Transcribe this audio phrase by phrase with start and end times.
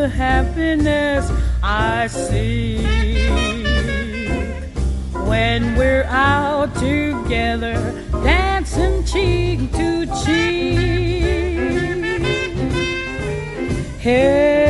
[0.00, 1.30] the happiness
[1.62, 2.82] I see
[5.28, 7.74] when we're out together,
[8.24, 11.20] dancing cheek to cheek.
[14.00, 14.69] Heaven,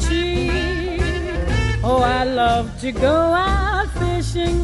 [2.03, 4.59] I love to go out fishing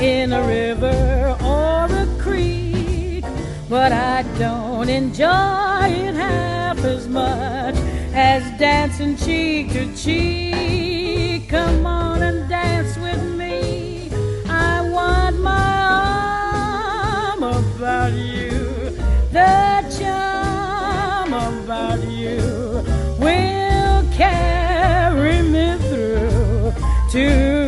[0.00, 3.24] in a river or a creek,
[3.68, 7.76] but I don't enjoy it half as much
[8.14, 11.48] as dancing cheek to cheek.
[11.48, 14.10] Come on and dance with me.
[14.48, 15.76] I want my
[17.32, 18.50] arm about you.
[19.30, 22.38] The charm about you
[23.20, 24.59] will carry
[27.10, 27.59] to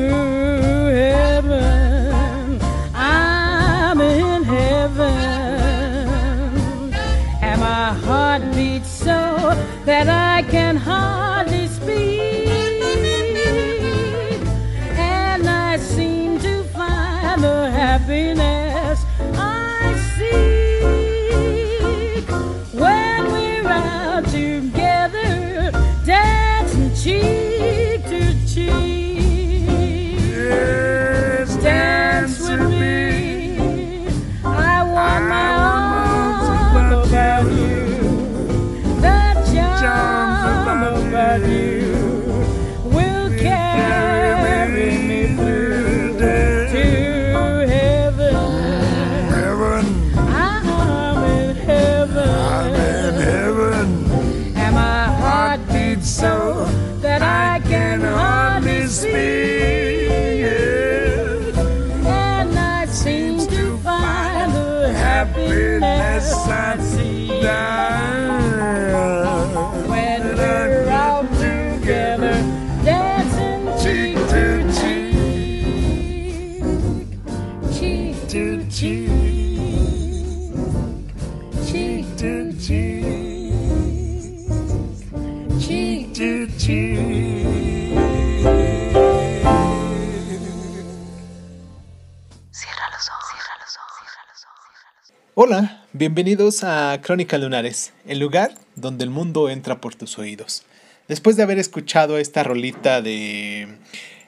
[95.34, 100.62] Hola, bienvenidos a Crónica Lunares, el lugar donde el mundo entra por tus oídos.
[101.08, 103.78] Después de haber escuchado esta rolita de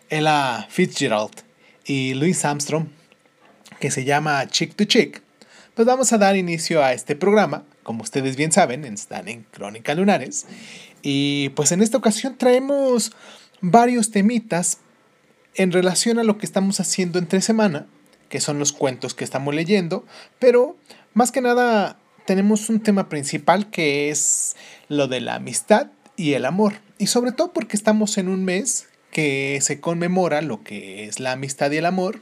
[0.09, 1.45] Ella Fitzgerald
[1.85, 2.89] y Louis Armstrong,
[3.79, 5.24] que se llama Chick to Chick,
[5.75, 7.65] pues vamos a dar inicio a este programa.
[7.83, 10.47] Como ustedes bien saben, están en Crónica Lunares.
[11.03, 13.13] Y pues en esta ocasión traemos
[13.61, 14.79] varios temitas
[15.55, 17.87] en relación a lo que estamos haciendo entre semana,
[18.29, 20.05] que son los cuentos que estamos leyendo,
[20.39, 20.77] pero
[21.13, 24.57] más que nada tenemos un tema principal que es
[24.89, 26.75] lo de la amistad y el amor.
[26.99, 31.33] Y sobre todo porque estamos en un mes que se conmemora lo que es la
[31.33, 32.21] amistad y el amor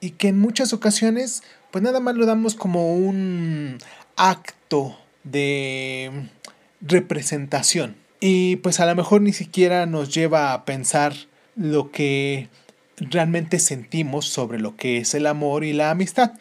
[0.00, 1.42] y que en muchas ocasiones
[1.72, 3.78] pues nada más lo damos como un
[4.16, 6.28] acto de
[6.80, 7.96] representación.
[8.20, 11.14] Y pues a lo mejor ni siquiera nos lleva a pensar
[11.56, 12.48] lo que
[12.96, 16.32] realmente sentimos sobre lo que es el amor y la amistad.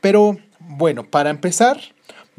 [0.00, 1.80] Pero bueno, para empezar,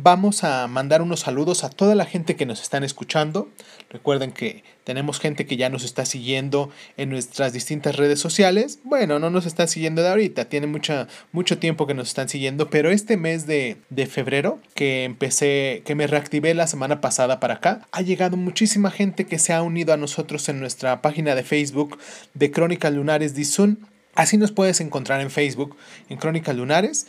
[0.02, 3.50] vamos a mandar unos saludos a toda la gente que nos están escuchando.
[3.90, 8.80] Recuerden que tenemos gente que ya nos está siguiendo en nuestras distintas redes sociales.
[8.86, 12.70] Bueno, no nos están siguiendo de ahorita, tiene mucha, mucho tiempo que nos están siguiendo,
[12.70, 17.56] pero este mes de, de febrero, que empecé, que me reactivé la semana pasada para
[17.56, 21.44] acá, ha llegado muchísima gente que se ha unido a nosotros en nuestra página de
[21.44, 22.00] Facebook
[22.34, 23.86] de Crónicas Lunares Dizun.
[24.16, 25.76] Así nos puedes encontrar en Facebook,
[26.10, 27.06] en Crónicas Lunares.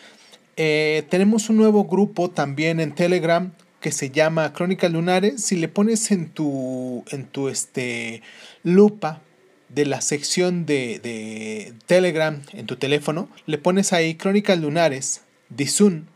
[0.62, 5.42] Eh, tenemos un nuevo grupo también en Telegram que se llama Crónicas Lunares.
[5.42, 8.20] Si le pones en tu, en tu este,
[8.62, 9.22] lupa
[9.70, 16.08] de la sección de, de Telegram en tu teléfono, le pones ahí Crónicas Lunares, Dizun,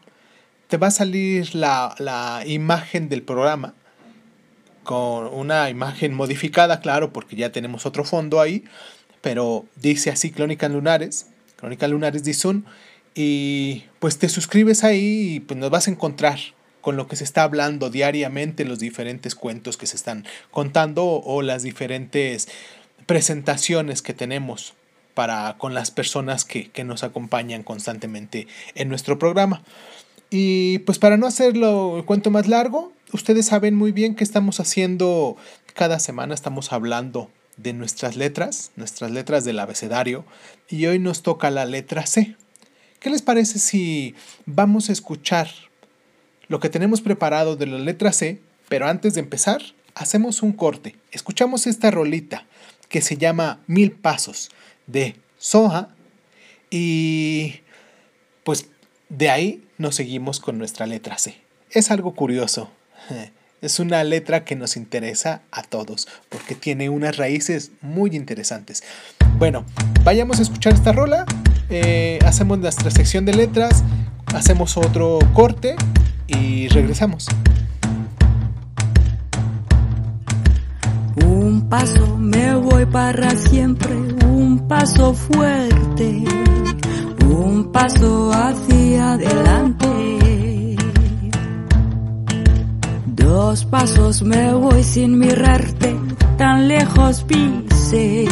[0.69, 3.73] te va a salir la, la imagen del programa
[4.83, 8.65] con una imagen modificada, claro, porque ya tenemos otro fondo ahí,
[9.23, 12.67] pero dice así Crónicas Lunares, Crónicas Lunares Dizun,
[13.15, 16.39] y pues te suscribes ahí y pues nos vas a encontrar
[16.81, 21.41] con lo que se está hablando diariamente, los diferentes cuentos que se están contando o
[21.41, 22.49] las diferentes
[23.07, 24.75] presentaciones que tenemos
[25.15, 29.63] para con las personas que, que nos acompañan constantemente en nuestro programa.
[30.29, 34.61] Y pues para no hacerlo el cuento más largo, ustedes saben muy bien que estamos
[34.61, 35.37] haciendo
[35.75, 40.25] cada semana, estamos hablando de nuestras letras, nuestras letras del abecedario,
[40.69, 42.37] y hoy nos toca la letra C.
[43.05, 44.15] ¿Qué les parece si
[44.47, 45.51] vamos a escuchar
[46.49, 48.41] lo que tenemos preparado de la letra C,
[48.71, 49.61] pero antes de empezar,
[49.95, 50.97] hacemos un corte.
[51.13, 52.47] Escuchamos esta rolita
[52.89, 54.51] que se llama Mil Pasos
[54.87, 55.91] de Soja
[56.71, 57.57] y
[58.43, 58.69] pues
[59.11, 61.37] de ahí nos seguimos con nuestra letra C.
[61.69, 62.71] Es algo curioso.
[63.61, 68.83] Es una letra que nos interesa a todos porque tiene unas raíces muy interesantes.
[69.39, 69.65] Bueno,
[70.05, 71.25] vayamos a escuchar esta rola.
[71.71, 73.83] Eh, hacemos nuestra sección de letras.
[74.35, 75.77] Hacemos otro corte
[76.27, 77.29] y regresamos.
[81.17, 83.95] Un paso me voy para siempre,
[84.27, 86.25] un paso fuerte,
[87.25, 90.77] un paso hacia adelante.
[93.07, 95.97] Dos pasos me voy sin mirarte,
[96.37, 98.27] tan lejos pise.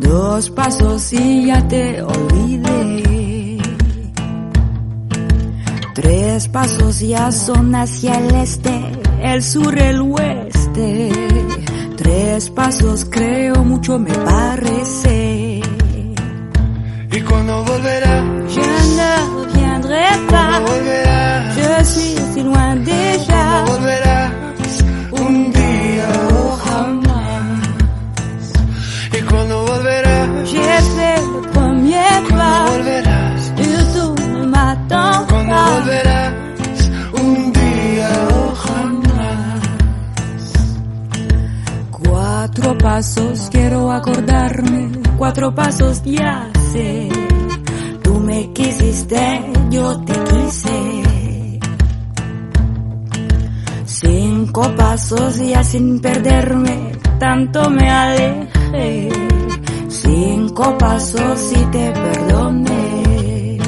[0.00, 3.58] Dos pasos y ya te olvidé.
[5.94, 11.10] Tres pasos ya son hacia el este, el sur, el oeste.
[11.96, 15.60] Tres pasos creo mucho me parece.
[17.10, 18.24] ¿Y cuando volverá?
[18.48, 18.60] Je
[18.96, 19.12] ne
[19.42, 20.60] reviendrai pas.
[20.60, 21.54] Volverá.
[21.56, 23.64] Je suis si loin déjà.
[23.66, 24.47] Volverás
[32.30, 33.52] Volverás.
[33.58, 34.14] Et tú
[35.48, 35.80] pas.
[35.80, 39.62] volverás un día o jamás.
[41.90, 47.08] Cuatro pasos quiero acordarme, cuatro pasos ya sé.
[48.02, 51.60] Tú me quisiste, yo te quise.
[53.84, 59.27] Cinco pasos ya sin perderme, tanto me alejé.
[60.20, 63.58] Cinco pasos y te perdoné.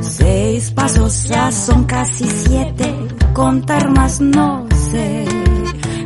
[0.00, 2.92] Seis pasos ya son casi siete,
[3.32, 5.24] contar más no sé.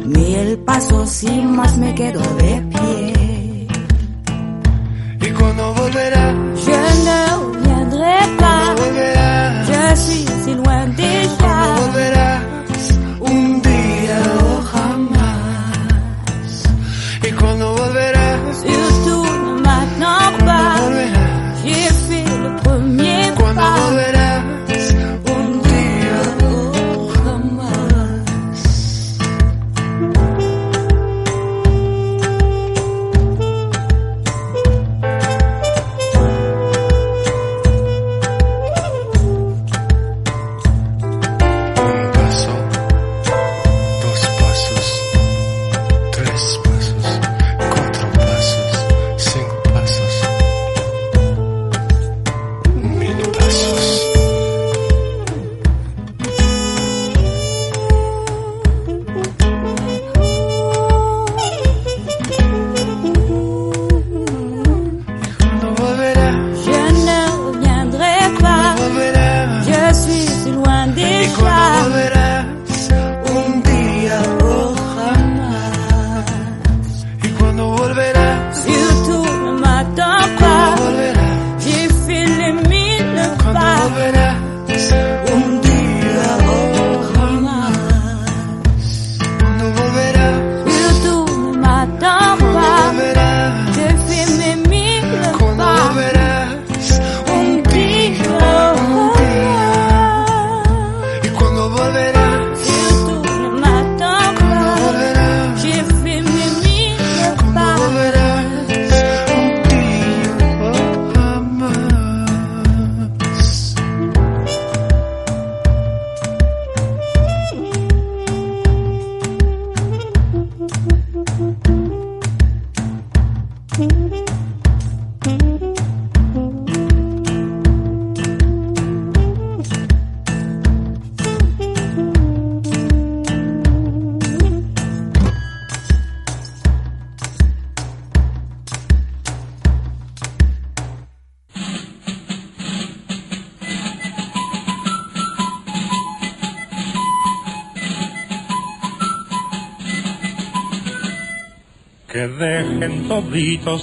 [0.04, 3.66] Mil pasos y más me quedo de pie.
[5.26, 6.34] ¿Y cuando volverá?
[6.66, 8.74] Je ne reviendrai pas,
[9.68, 11.37] je suis si loin déjà.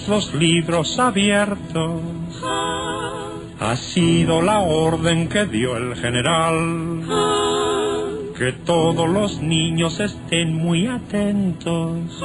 [0.08, 2.02] Los libros abiertos.
[3.60, 7.04] Ha sido la orden que dio el general.
[8.38, 12.22] Que todos los niños estén muy atentos.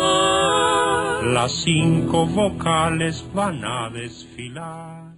[1.25, 5.13] Las cinco vocales van a desfilar.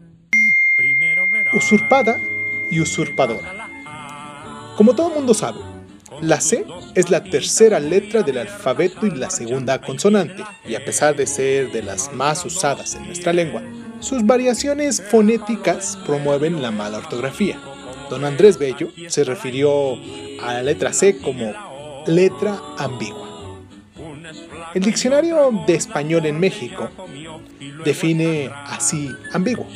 [1.55, 2.19] Usurpada
[2.71, 3.69] y usurpadora.
[4.77, 5.59] Como todo mundo sabe,
[6.23, 6.65] la C
[6.95, 11.73] es la tercera letra del alfabeto y la segunda consonante, y a pesar de ser
[11.73, 13.61] de las más usadas en nuestra lengua,
[13.99, 17.59] sus variaciones fonéticas promueven la mala ortografía.
[18.09, 19.95] Don Andrés Bello se refirió
[20.43, 21.53] a la letra C como
[22.07, 23.59] letra ambigua.
[24.75, 26.89] El diccionario de español en México
[27.85, 29.67] define así ambiguo.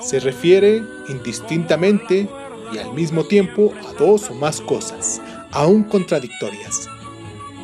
[0.00, 2.28] Se refiere indistintamente
[2.72, 5.20] y al mismo tiempo a dos o más cosas,
[5.52, 6.88] aún contradictorias,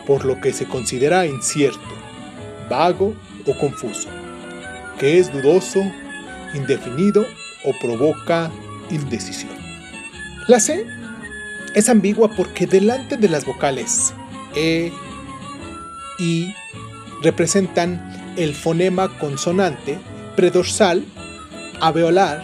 [0.07, 1.81] por lo que se considera incierto,
[2.69, 3.15] vago
[3.47, 4.09] o confuso,
[4.99, 5.81] que es dudoso,
[6.55, 7.27] indefinido
[7.65, 8.51] o provoca
[8.91, 9.53] indecisión.
[10.49, 10.87] La C
[11.75, 14.15] es ambigua porque delante de las vocales
[14.55, 14.91] E,
[16.19, 16.55] I
[17.23, 19.99] representan el fonema consonante
[20.35, 21.05] predorsal,
[21.81, 22.43] alveolar,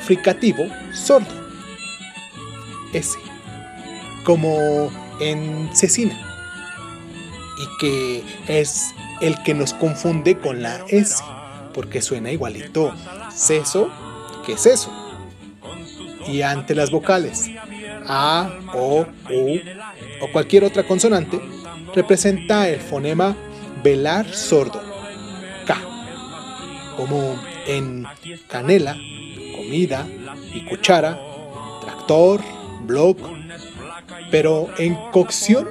[0.00, 1.28] fricativo, sordo.
[2.92, 3.18] S,
[4.26, 4.90] como
[5.20, 6.18] en cecina,
[7.58, 11.22] y que es el que nos confunde con la S,
[11.72, 12.92] porque suena igualito
[13.32, 13.88] ceso
[14.44, 14.90] que seso.
[16.26, 17.48] Y ante las vocales
[18.08, 19.60] A, O, U
[20.20, 21.40] o cualquier otra consonante,
[21.94, 23.36] representa el fonema
[23.84, 24.82] velar sordo,
[25.66, 25.78] K,
[26.96, 28.04] como en
[28.48, 28.96] canela,
[29.54, 30.04] comida
[30.52, 31.16] y cuchara,
[31.80, 32.40] tractor,
[32.82, 33.35] blog,
[34.30, 35.68] pero en cocción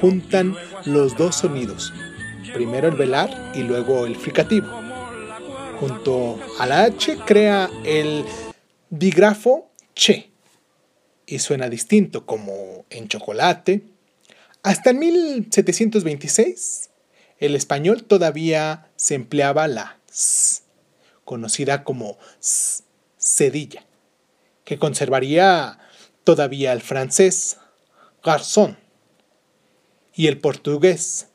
[0.00, 1.92] juntan los dos sonidos,
[2.54, 4.68] primero el velar y luego el fricativo.
[5.80, 8.24] Junto a la H crea el
[8.90, 10.30] digrafo che
[11.26, 13.82] y suena distinto como en chocolate.
[14.62, 16.90] Hasta en 1726
[17.38, 20.62] el español todavía se empleaba la s,
[21.24, 22.82] conocida como s,
[23.18, 23.84] cedilla,
[24.64, 25.78] que conservaría
[26.28, 27.56] todavía el francés
[28.22, 28.76] garzón
[30.14, 31.28] y el portugués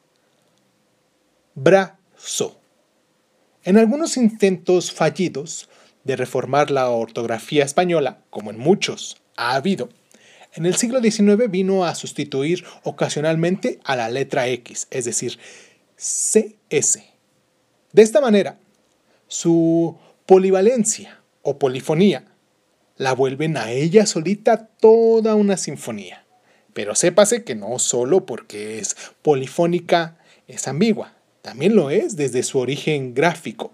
[1.55, 2.59] brazo.
[3.63, 5.67] En algunos intentos fallidos
[6.03, 9.89] de reformar la ortografía española, como en muchos ha habido,
[10.53, 15.39] en el siglo XIX vino a sustituir ocasionalmente a la letra X, es decir,
[15.97, 16.99] CS.
[17.93, 18.59] De esta manera,
[19.27, 19.97] su
[20.27, 22.27] polivalencia o polifonía
[22.97, 26.25] la vuelven a ella solita toda una sinfonía.
[26.73, 32.59] Pero sépase que no solo porque es polifónica es ambigua, también lo es desde su
[32.59, 33.71] origen gráfico,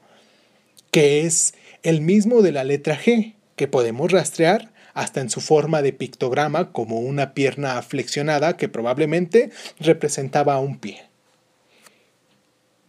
[0.92, 5.82] que es el mismo de la letra G, que podemos rastrear hasta en su forma
[5.82, 11.04] de pictograma como una pierna flexionada que probablemente representaba un pie.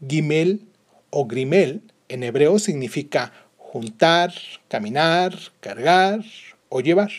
[0.07, 0.67] Gimel
[1.11, 3.33] o grimel en hebreo significa
[3.71, 4.35] juntar,
[4.67, 6.25] caminar, cargar
[6.69, 7.13] o llevar.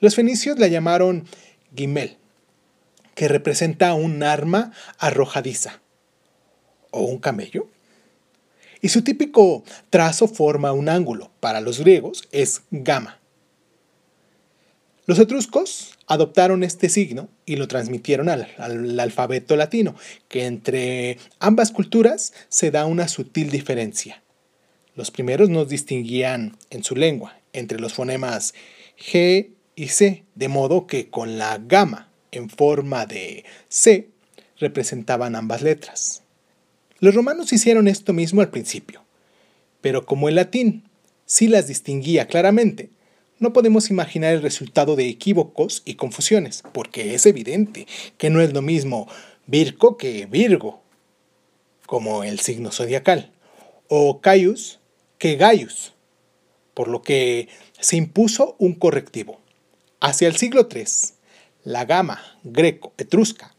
[0.00, 1.26] Los fenicios la llamaron
[1.76, 2.16] gimel,
[3.14, 5.80] que representa un arma arrojadiza
[6.90, 7.68] o un camello.
[8.80, 11.30] Y su típico trazo forma un ángulo.
[11.38, 13.20] Para los griegos es gamma.
[15.06, 19.94] Los etruscos adoptaron este signo y lo transmitieron al, al, alfabeto latino,
[20.28, 24.20] que entre ambas culturas se da una sutil diferencia.
[24.96, 28.54] Los primeros nos distinguían en su lengua entre los fonemas
[28.98, 34.08] G y C, de modo que con la gama en forma de C
[34.58, 36.22] representaban ambas letras.
[36.98, 39.04] Los romanos hicieron esto mismo al principio,
[39.80, 40.84] pero como el latín
[41.24, 42.90] sí las distinguía claramente,
[43.38, 47.86] no podemos imaginar el resultado de equívocos y confusiones, porque es evidente
[48.18, 49.08] que no es lo mismo
[49.46, 50.82] Virgo que Virgo,
[51.86, 53.32] como el signo zodiacal,
[53.88, 54.79] o Caius
[55.20, 55.92] que Gaius,
[56.72, 59.38] por lo que se impuso un correctivo.
[60.00, 60.84] Hacia el siglo III,
[61.62, 63.54] la gama greco-etrusca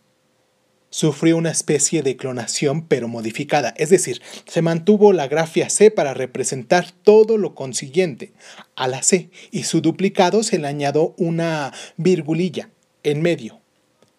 [0.90, 6.16] sufrió una especie de clonación pero modificada, es decir, se mantuvo la grafia C para
[6.16, 8.34] representar todo lo consiguiente
[8.76, 12.72] a la C y su duplicado se le añadió una virgulilla
[13.04, 13.62] en medio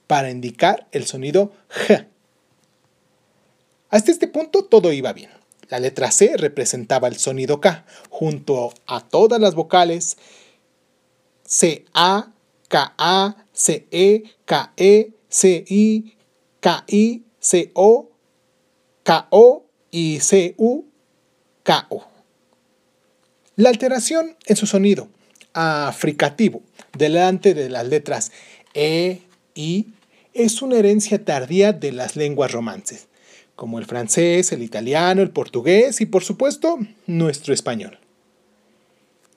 [0.07, 2.07] para indicar el sonido G.
[3.91, 5.42] Hasta este punto todo iba bien.
[5.73, 10.19] La letra C representaba el sonido K junto a todas las vocales
[11.47, 12.31] C, A,
[12.69, 16.15] K, A, C, E, K, E, C, I,
[16.61, 18.11] K-I-C-O
[19.03, 22.07] K-O y C-U-K-O.
[23.57, 25.09] La alteración en su sonido
[25.55, 26.61] africativo
[26.99, 28.31] delante de las letras
[28.75, 29.23] E,
[29.55, 29.87] I,
[30.35, 33.09] es una herencia tardía de las lenguas romances,
[33.63, 38.01] como el francés, el italiano, el portugués y por supuesto nuestro español.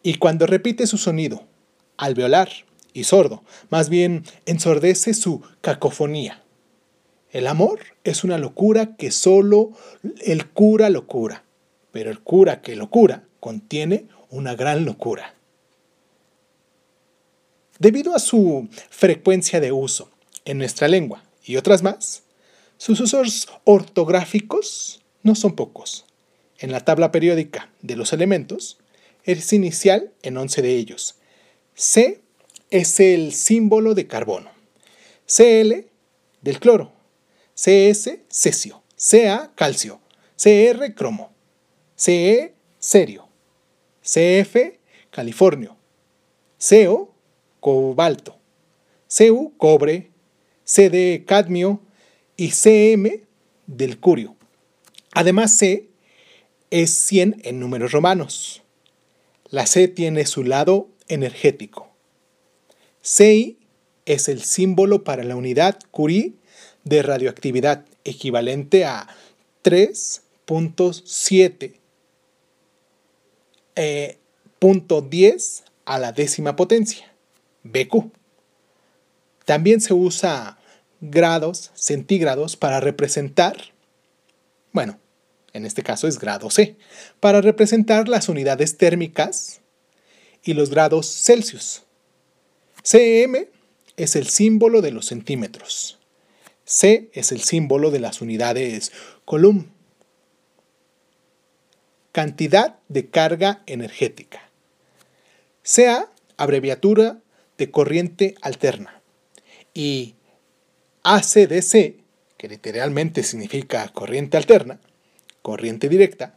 [0.01, 1.43] Y cuando repite su sonido,
[1.95, 2.49] alveolar
[2.91, 6.41] y sordo, más bien ensordece su cacofonía.
[7.29, 9.73] El amor es una locura que solo
[10.25, 11.43] el cura lo cura,
[11.91, 15.35] pero el cura que lo cura contiene una gran locura.
[17.77, 20.09] Debido a su frecuencia de uso
[20.45, 22.24] en nuestra lengua y otras más,
[22.77, 26.05] sus usos ortográficos no son pocos.
[26.57, 28.77] En la tabla periódica de los elementos
[29.23, 31.15] es inicial en 11 de ellos.
[31.73, 32.21] C
[32.69, 34.51] es el símbolo de carbono.
[35.25, 35.87] Cl
[36.41, 36.93] del cloro.
[37.55, 38.83] CS cesio.
[38.97, 39.99] Ca calcio.
[40.41, 41.31] Cr cromo.
[41.95, 43.27] Ce serio.
[44.01, 44.77] CF
[45.09, 45.75] californio.
[46.59, 47.13] CO
[47.59, 48.37] cobalto.
[49.07, 50.11] Cu cobre.
[50.63, 51.81] CD cadmio
[52.37, 53.25] y CM
[53.67, 54.35] del curio.
[55.11, 55.89] Además C
[56.69, 58.63] es 100 en números romanos.
[59.49, 61.89] La C tiene su lado energético.
[63.01, 63.57] CI
[64.05, 66.33] es el símbolo para la unidad Curie
[66.83, 69.07] de radioactividad, equivalente a
[69.63, 71.73] 3.7
[73.75, 74.17] eh,
[75.85, 77.13] a la décima potencia,
[77.63, 78.11] BQ.
[79.45, 80.57] También se usa
[81.09, 83.55] grados centígrados para representar,
[84.71, 84.99] bueno,
[85.53, 86.75] en este caso es grado C,
[87.19, 89.61] para representar las unidades térmicas
[90.43, 91.83] y los grados Celsius.
[92.83, 93.47] CM
[93.97, 95.97] es el símbolo de los centímetros.
[96.65, 98.91] C es el símbolo de las unidades
[99.23, 99.67] Coulomb.
[102.11, 104.49] Cantidad de carga energética.
[105.63, 107.19] CA, abreviatura
[107.57, 109.01] de corriente alterna.
[109.73, 110.14] Y
[111.07, 111.97] ACDC,
[112.35, 114.79] que literalmente significa corriente alterna,
[115.43, 116.35] corriente directa,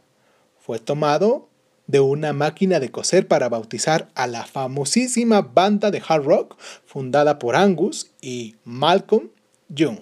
[0.59, 1.49] fue tomado
[1.87, 6.55] de una máquina de coser para bautizar a la famosísima banda de hard rock
[6.85, 9.31] fundada por Angus y Malcolm
[9.69, 9.97] Young,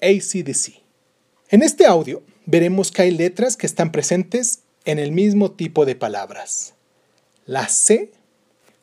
[0.00, 0.80] ACDC.
[1.48, 5.96] En este audio veremos que hay letras que están presentes en el mismo tipo de
[5.96, 6.74] palabras.
[7.46, 8.12] La C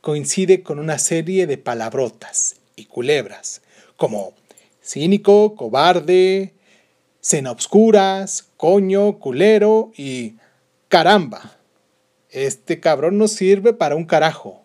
[0.02, 3.62] coincide con una serie de palabrotas y culebras,
[3.96, 4.34] como
[4.84, 6.54] cínico, cobarde,
[7.22, 10.36] cena obscuras, coño, culero y
[10.90, 11.58] caramba.
[12.30, 14.64] Este cabrón no sirve para un carajo.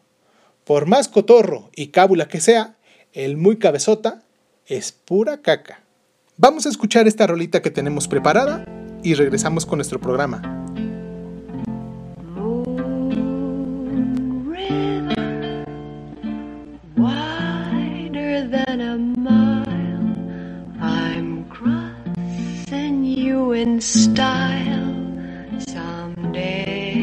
[0.65, 2.77] Por más cotorro y cábula que sea,
[3.13, 4.23] el muy cabezota
[4.67, 5.83] es pura caca.
[6.37, 8.65] Vamos a escuchar esta rolita que tenemos preparada
[9.03, 10.68] y regresamos con nuestro programa.
[23.59, 24.95] In style
[25.59, 26.95] someday.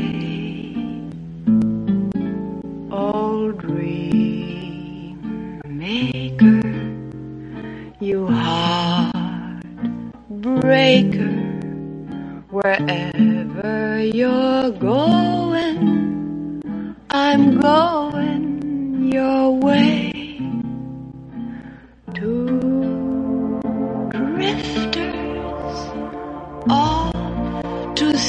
[2.90, 5.20] Old dream
[5.68, 6.62] maker,
[8.00, 9.52] you heartbreaker,
[12.50, 15.76] wherever you're going,
[17.10, 18.05] I'm going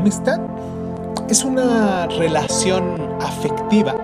[0.00, 0.40] Amistad
[1.28, 3.94] es una relación afectiva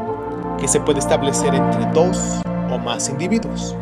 [0.61, 3.74] que se puede establecer entre dos o más individuos,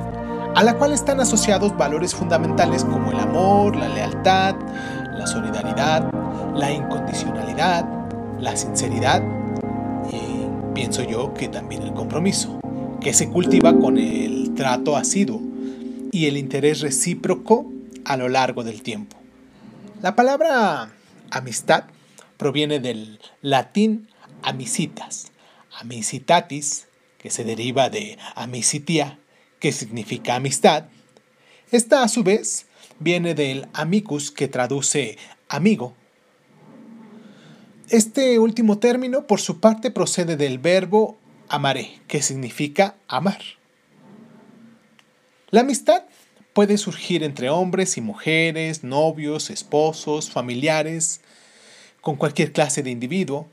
[0.55, 4.55] a la cual están asociados valores fundamentales como el amor, la lealtad,
[5.19, 6.09] la solidaridad,
[6.55, 7.85] la incondicionalidad,
[8.39, 9.21] la sinceridad
[10.09, 12.61] y pienso yo que también el compromiso,
[13.01, 15.41] que se cultiva con el trato asiduo
[16.13, 17.67] y el interés recíproco
[18.05, 19.17] a lo largo del tiempo.
[20.01, 20.91] La palabra
[21.31, 21.85] amistad
[22.37, 24.09] proviene del latín
[24.43, 25.33] amicitas,
[25.81, 26.87] amicitatis,
[27.19, 29.19] que se deriva de amicitia,
[29.59, 30.85] que significa amistad.
[31.71, 32.67] Esta a su vez
[32.99, 35.17] viene del amicus, que traduce
[35.49, 35.95] amigo.
[37.89, 41.19] Este último término, por su parte, procede del verbo
[41.49, 43.41] amaré, que significa amar.
[45.51, 46.05] La amistad
[46.53, 51.21] puede surgir entre hombres y mujeres, novios, esposos, familiares,
[52.05, 53.49] con cualquier clase de individuo,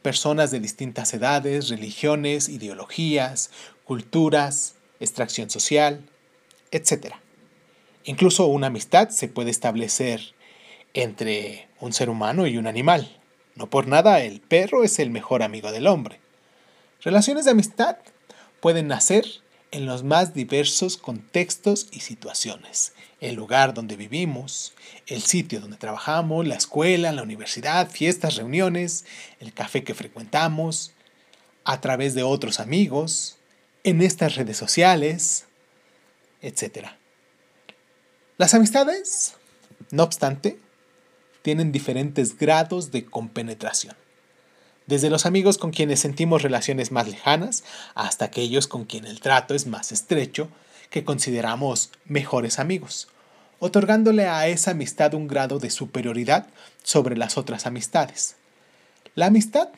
[0.00, 3.50] personas de distintas edades, religiones, ideologías,
[3.84, 6.08] culturas, extracción social,
[6.70, 7.16] etc.
[8.04, 10.34] Incluso una amistad se puede establecer
[10.94, 13.20] entre un ser humano y un animal.
[13.56, 16.18] No por nada el perro es el mejor amigo del hombre.
[17.02, 17.98] Relaciones de amistad
[18.60, 19.26] pueden nacer
[19.70, 22.94] en los más diversos contextos y situaciones.
[23.22, 24.74] El lugar donde vivimos,
[25.06, 29.04] el sitio donde trabajamos, la escuela, la universidad, fiestas, reuniones,
[29.38, 30.92] el café que frecuentamos,
[31.64, 33.38] a través de otros amigos,
[33.84, 35.46] en estas redes sociales,
[36.40, 36.88] etc.
[38.38, 39.34] Las amistades,
[39.92, 40.58] no obstante,
[41.42, 43.94] tienen diferentes grados de compenetración
[44.86, 49.54] desde los amigos con quienes sentimos relaciones más lejanas hasta aquellos con quien el trato
[49.54, 50.48] es más estrecho,
[50.90, 53.08] que consideramos mejores amigos,
[53.64, 56.48] otorgándole a esa amistad un grado de superioridad
[56.82, 58.34] sobre las otras amistades.
[59.14, 59.68] La amistad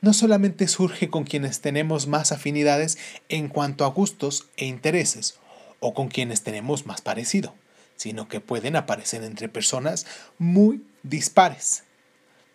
[0.00, 5.40] no solamente surge con quienes tenemos más afinidades en cuanto a gustos e intereses,
[5.80, 7.52] o con quienes tenemos más parecido,
[7.96, 10.06] sino que pueden aparecer entre personas
[10.38, 11.82] muy dispares.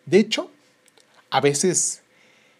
[0.05, 0.49] De hecho,
[1.29, 2.01] a veces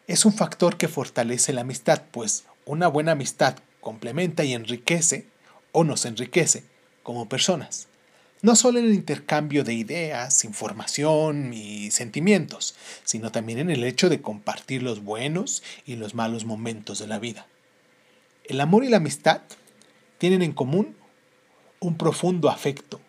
[0.05, 5.27] es un factor que fortalece la amistad, pues una buena amistad complementa y enriquece
[5.71, 6.65] o nos enriquece
[7.03, 7.87] como personas.
[8.41, 14.09] No solo en el intercambio de ideas, información y sentimientos, sino también en el hecho
[14.09, 17.47] de compartir los buenos y los malos momentos de la vida.
[18.43, 19.41] El amor y la amistad
[20.19, 20.95] tienen en común
[21.79, 23.01] un profundo afecto,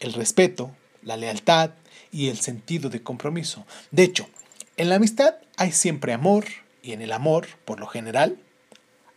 [0.00, 1.70] el respeto, la lealtad
[2.10, 3.64] y el sentido de compromiso.
[3.90, 4.28] De hecho,
[4.76, 6.44] en la amistad hay siempre amor
[6.82, 8.38] y en el amor, por lo general,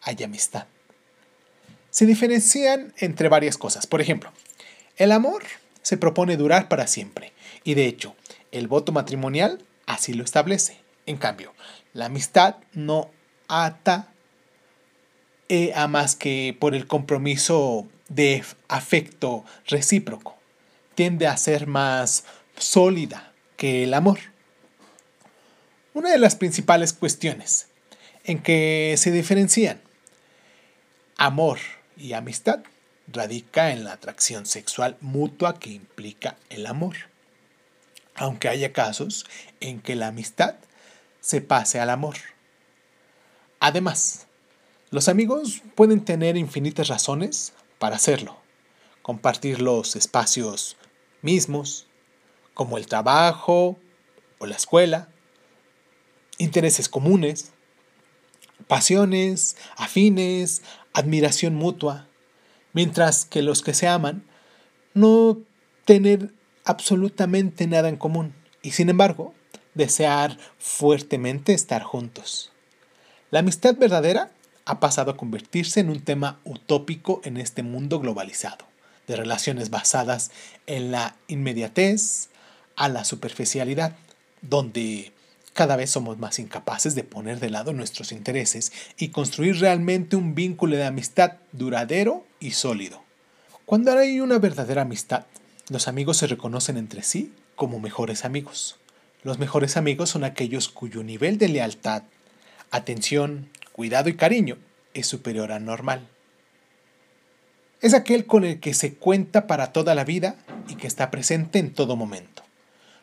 [0.01, 0.67] hay amistad.
[1.89, 3.85] Se diferencian entre varias cosas.
[3.85, 4.31] Por ejemplo,
[5.01, 5.41] el amor
[5.81, 7.33] se propone durar para siempre
[7.63, 8.15] y de hecho,
[8.51, 10.77] el voto matrimonial así lo establece.
[11.07, 11.53] En cambio,
[11.93, 13.09] la amistad no
[13.47, 14.09] ata
[15.49, 20.37] eh, a más que por el compromiso de afecto recíproco.
[20.93, 22.25] Tiende a ser más
[22.57, 24.19] sólida que el amor.
[25.95, 27.69] Una de las principales cuestiones
[28.23, 29.81] en que se diferencian
[31.17, 31.57] amor
[31.97, 32.59] y amistad
[33.13, 36.95] radica en la atracción sexual mutua que implica el amor.
[38.15, 39.25] Aunque haya casos
[39.59, 40.55] en que la amistad
[41.21, 42.15] se pase al amor.
[43.59, 44.27] Además,
[44.89, 48.37] los amigos pueden tener infinitas razones para hacerlo.
[49.01, 50.77] Compartir los espacios
[51.21, 51.87] mismos,
[52.53, 53.79] como el trabajo
[54.39, 55.09] o la escuela,
[56.37, 57.51] intereses comunes,
[58.67, 60.61] pasiones, afines,
[60.93, 62.07] admiración mutua,
[62.73, 64.23] mientras que los que se aman
[64.93, 65.39] no
[65.85, 66.33] tener
[66.65, 69.33] absolutamente nada en común y sin embargo
[69.73, 72.51] desear fuertemente estar juntos.
[73.29, 74.31] La amistad verdadera
[74.65, 78.65] ha pasado a convertirse en un tema utópico en este mundo globalizado,
[79.07, 80.31] de relaciones basadas
[80.67, 82.29] en la inmediatez
[82.75, 83.95] a la superficialidad,
[84.41, 85.13] donde
[85.53, 90.35] cada vez somos más incapaces de poner de lado nuestros intereses y construir realmente un
[90.35, 93.01] vínculo de amistad duradero y sólido.
[93.65, 95.25] Cuando hay una verdadera amistad,
[95.69, 98.75] los amigos se reconocen entre sí como mejores amigos.
[99.23, 102.03] Los mejores amigos son aquellos cuyo nivel de lealtad,
[102.71, 104.57] atención, cuidado y cariño
[104.93, 106.07] es superior al normal.
[107.79, 110.35] Es aquel con el que se cuenta para toda la vida
[110.67, 112.43] y que está presente en todo momento.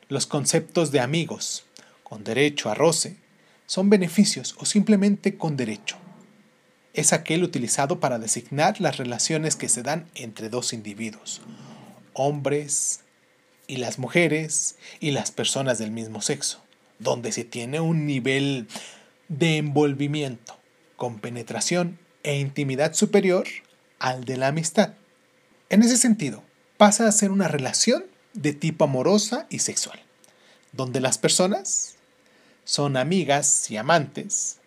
[0.08, 1.64] Los conceptos de amigos,
[2.02, 3.16] con derecho a roce,
[3.66, 5.96] son beneficios o simplemente con derecho.
[6.94, 11.42] Es aquel utilizado para designar las relaciones que se dan entre dos individuos,
[12.12, 13.00] hombres
[13.66, 16.62] y las mujeres y las personas del mismo sexo,
[16.98, 18.66] donde se tiene un nivel
[19.28, 20.58] de envolvimiento,
[20.96, 23.46] compenetración e intimidad superior
[23.98, 24.94] al de la amistad.
[25.68, 26.42] En ese sentido,
[26.78, 30.00] pasa a ser una relación de tipo amorosa y sexual,
[30.72, 31.96] donde las personas
[32.64, 34.58] son amigas y amantes,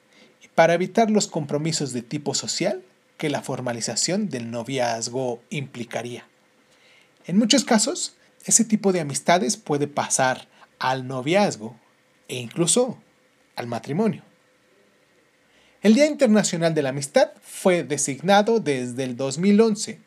[0.55, 2.83] para evitar los compromisos de tipo social
[3.17, 6.25] que la formalización del noviazgo implicaría.
[7.25, 10.47] En muchos casos, ese tipo de amistades puede pasar
[10.79, 11.75] al noviazgo
[12.27, 12.97] e incluso
[13.55, 14.23] al matrimonio.
[15.83, 19.99] El Día Internacional de la Amistad fue designado desde el 2011,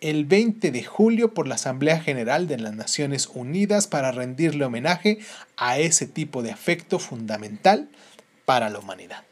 [0.00, 5.18] el 20 de julio, por la Asamblea General de las Naciones Unidas para rendirle homenaje
[5.56, 7.88] a ese tipo de afecto fundamental
[8.44, 9.24] para la humanidad.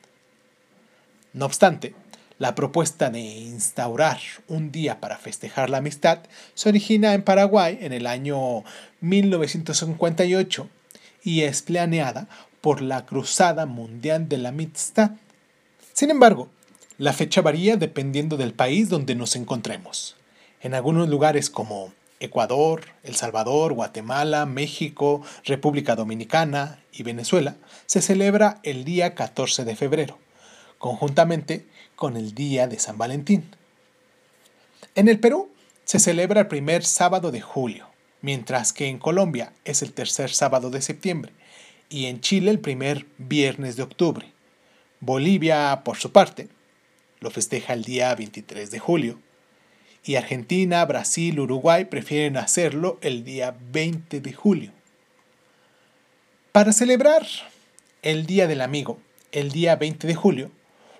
[1.33, 1.95] No obstante,
[2.39, 4.19] la propuesta de instaurar
[4.49, 6.21] un día para festejar la amistad
[6.55, 8.65] se origina en Paraguay en el año
[9.01, 10.69] 1958
[11.23, 12.29] y es planeada
[12.61, 15.13] por la Cruzada Mundial de la Amistad
[15.93, 16.49] sin embargo,
[16.97, 20.17] la fecha varía dependiendo del país donde nos encontremos.
[20.61, 28.61] En algunos lugares como Ecuador, El Salvador, Guatemala, México, República Dominicana y Venezuela, se celebra
[28.63, 30.19] el día 14 de febrero,
[30.83, 31.65] conjuntamente
[31.95, 33.45] con el día de San Valentín.
[34.97, 35.49] En el Perú
[35.85, 37.87] se celebra el primer sábado de julio,
[38.21, 41.31] mientras que en Colombia es el tercer sábado de septiembre
[41.89, 44.33] y en Chile el primer viernes de octubre.
[44.99, 46.49] Bolivia, por su parte,
[47.21, 49.21] lo festeja el día 23 de julio.
[50.05, 54.73] Y Argentina, Brasil, Uruguay prefieren hacerlo el día 20 de julio.
[56.51, 57.25] Para celebrar
[58.03, 58.99] el Día del Amigo,
[59.31, 60.51] el día 20 de julio,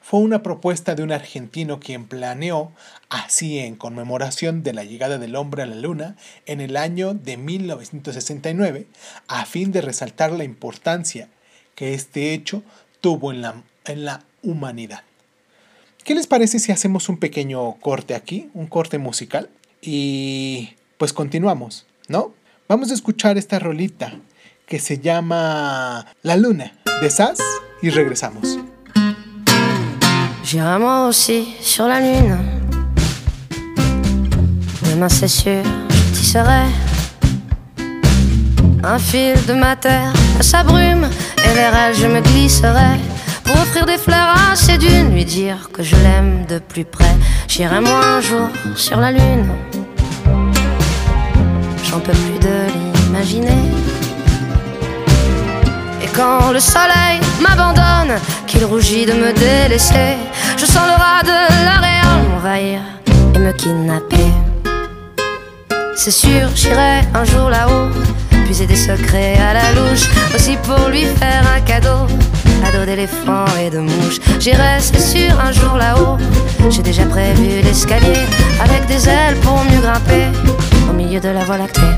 [0.03, 2.73] fue una propuesta de un argentino quien planeó,
[3.09, 7.37] así en conmemoración de la llegada del hombre a la luna en el año de
[7.37, 8.87] 1969,
[9.29, 11.29] a fin de resaltar la importancia
[11.75, 12.63] que este hecho
[13.01, 15.03] tuvo en la en la humanidad.
[16.05, 19.51] ¿Qué les parece si hacemos un pequeño corte aquí, un corte musical?
[19.81, 22.35] Y pues continuamos, ¿no?
[22.69, 24.13] Vamos a escuchar esta rolita
[24.67, 27.39] que se llama La Luna de Sass
[27.83, 28.59] y regresamos.
[30.53, 32.37] J'irai moi aussi sur la lune.
[34.85, 36.65] Demain c'est sûr, je tisserai
[38.85, 41.09] un fil de ma terre à sa brume
[41.43, 43.01] et vers elle je me glisserai.
[43.45, 47.17] pour offrir des fleurs à ses dunes, lui dire que je l'aime de plus près.
[47.49, 49.49] J'irai moi un jour sur la lune,
[51.85, 54.02] j'en peux plus de l'imaginer.
[56.15, 60.17] Quand le soleil m'abandonne, qu'il rougit de me délaisser,
[60.57, 62.81] je sens le rat de l'aréole m'envahir
[63.35, 64.31] et me kidnapper.
[65.97, 67.89] C'est sûr, j'irai un jour là-haut,
[68.45, 72.07] puiser des secrets à la louche, aussi pour lui faire un cadeau
[72.73, 74.19] dos d'éléphants et de mouches.
[74.41, 76.17] J'irai, c'est sûr, un jour là-haut.
[76.71, 78.25] J'ai déjà prévu l'escalier
[78.63, 80.27] avec des ailes pour mieux grimper
[80.89, 81.95] au milieu de la voie lactée.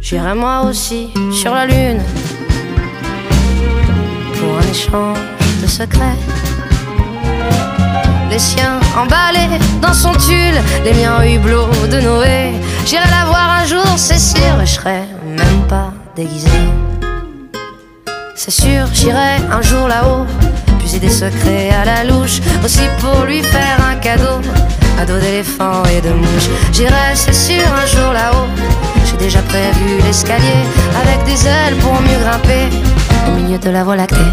[0.00, 2.02] J'irai moi aussi sur la lune
[4.58, 5.18] un échange
[5.62, 6.18] de secrets.
[8.30, 12.52] Les siens emballés dans son tulle, les miens hublot de Noé.
[12.86, 16.48] J'irai la voir un jour, c'est sûr, je serai même pas déguisé.
[18.34, 20.26] C'est sûr, j'irai un jour là-haut,
[20.78, 24.40] puiser des secrets à la louche, aussi pour lui faire un cadeau,
[24.98, 26.48] un dos d'éléphant et de mouche.
[26.72, 28.48] J'irai, c'est sûr, un jour là-haut,
[29.04, 30.62] j'ai déjà prévu l'escalier,
[31.02, 32.68] avec des ailes pour mieux grimper,
[33.28, 34.32] au milieu de la voie lactée.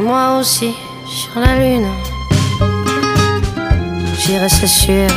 [0.00, 0.74] moi aussi
[1.06, 1.86] sur la lune.
[4.18, 5.08] J'irai, c'est sûr,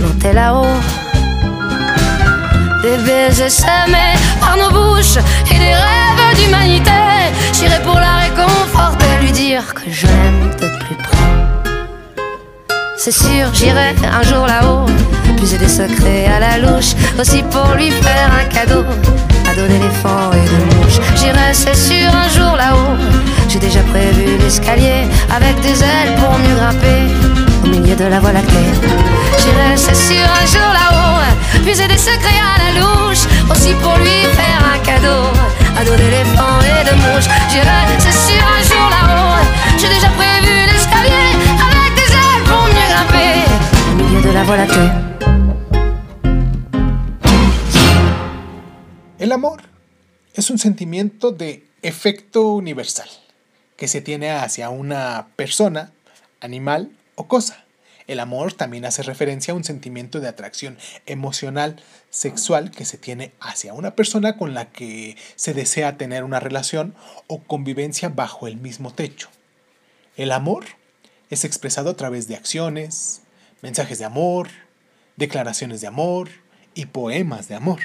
[0.00, 0.78] monter là-haut.
[2.82, 5.18] Des baisers semés par nos bouches
[5.50, 6.90] et des rêves d'humanité.
[7.52, 9.01] J'irai pour la réconforter,
[9.32, 11.16] dire que je l'aime de plus près.
[12.96, 14.86] C'est sûr, j'irai un jour là-haut,
[15.36, 18.84] puiser des secrets à la louche, aussi pour lui faire un cadeau,
[19.48, 21.00] un dos d'éléphant et de mouche.
[21.16, 22.96] J'irai, c'est sûr, un jour là-haut
[23.52, 27.31] j'ai déjà prévu l'escalier avec des ailes pour mieux grimper
[27.62, 28.68] au milieu de la voie lactée.
[29.38, 34.18] J'irai, c'est sûr, un jour là-haut, puiser des secrets à la louche, aussi pour lui
[34.38, 35.24] faire un cadeau,
[35.78, 37.28] un dos d'éléphant et de mouche.
[37.50, 39.44] J'irai, c'est sûr, un jour là-haut,
[39.78, 41.30] j'ai déjà prévu l'escalier
[41.66, 43.34] avec des ailes pour mieux grimper
[43.90, 44.90] au milieu de la voie lactée.
[49.18, 49.58] El amor
[50.34, 53.08] es un sentimiento de efecto universal.
[53.82, 55.90] que se tiene hacia una persona,
[56.40, 57.64] animal o cosa.
[58.06, 61.76] El amor también hace referencia a un sentimiento de atracción emocional,
[62.10, 66.94] sexual que se tiene hacia una persona con la que se desea tener una relación
[67.28, 69.28] o convivencia bajo el mismo techo.
[70.16, 70.64] El amor
[71.30, 73.22] es expresado a través de acciones,
[73.62, 74.48] mensajes de amor,
[75.16, 76.28] declaraciones de amor
[76.74, 77.80] y poemas de amor.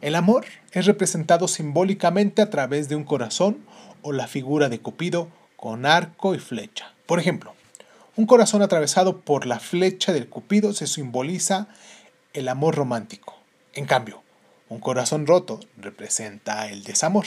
[0.00, 3.58] El amor es representado simbólicamente a través de un corazón
[4.02, 6.94] o la figura de Cupido con arco y flecha.
[7.06, 7.54] Por ejemplo,
[8.18, 11.68] un corazón atravesado por la flecha del Cupido se simboliza
[12.32, 13.36] el amor romántico.
[13.74, 14.24] En cambio,
[14.68, 17.26] un corazón roto representa el desamor.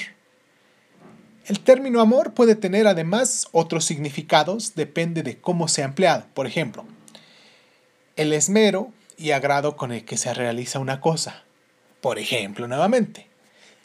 [1.46, 6.26] El término amor puede tener además otros significados, depende de cómo sea empleado.
[6.34, 6.84] Por ejemplo,
[8.18, 11.46] el esmero y agrado con el que se realiza una cosa.
[12.02, 13.28] Por ejemplo, nuevamente,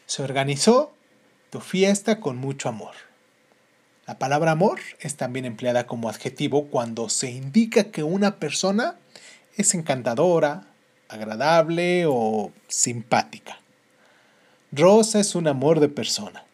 [0.07, 0.93] se organizó
[1.51, 3.06] tu fiesta con mucho amor.
[4.07, 8.97] La palabra amor es también empleada como adjetivo cuando se indica que una persona
[9.57, 10.69] es encantadora,
[11.09, 13.59] agradable o simpática.
[14.71, 16.45] Rosa es un amor de persona.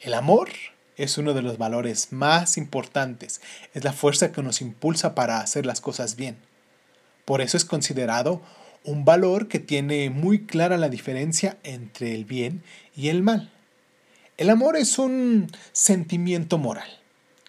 [0.00, 0.48] El amor
[0.96, 3.42] es uno de los valores más importantes,
[3.74, 6.38] es la fuerza que nos impulsa para hacer las cosas bien.
[7.26, 8.40] Por eso es considerado
[8.84, 12.62] un valor que tiene muy clara la diferencia entre el bien
[12.96, 13.52] y el mal.
[14.38, 16.88] El amor es un sentimiento moral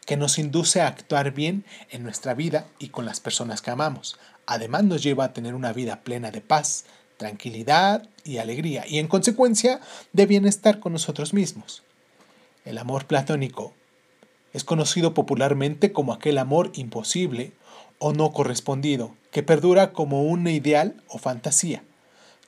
[0.07, 4.17] que nos induce a actuar bien en nuestra vida y con las personas que amamos.
[4.47, 6.85] Además nos lleva a tener una vida plena de paz,
[7.17, 9.81] tranquilidad y alegría y en consecuencia
[10.13, 11.83] de bienestar con nosotros mismos.
[12.65, 13.75] El amor platónico
[14.51, 17.51] es conocido popularmente como aquel amor imposible
[17.99, 21.83] o no correspondido, que perdura como un ideal o fantasía.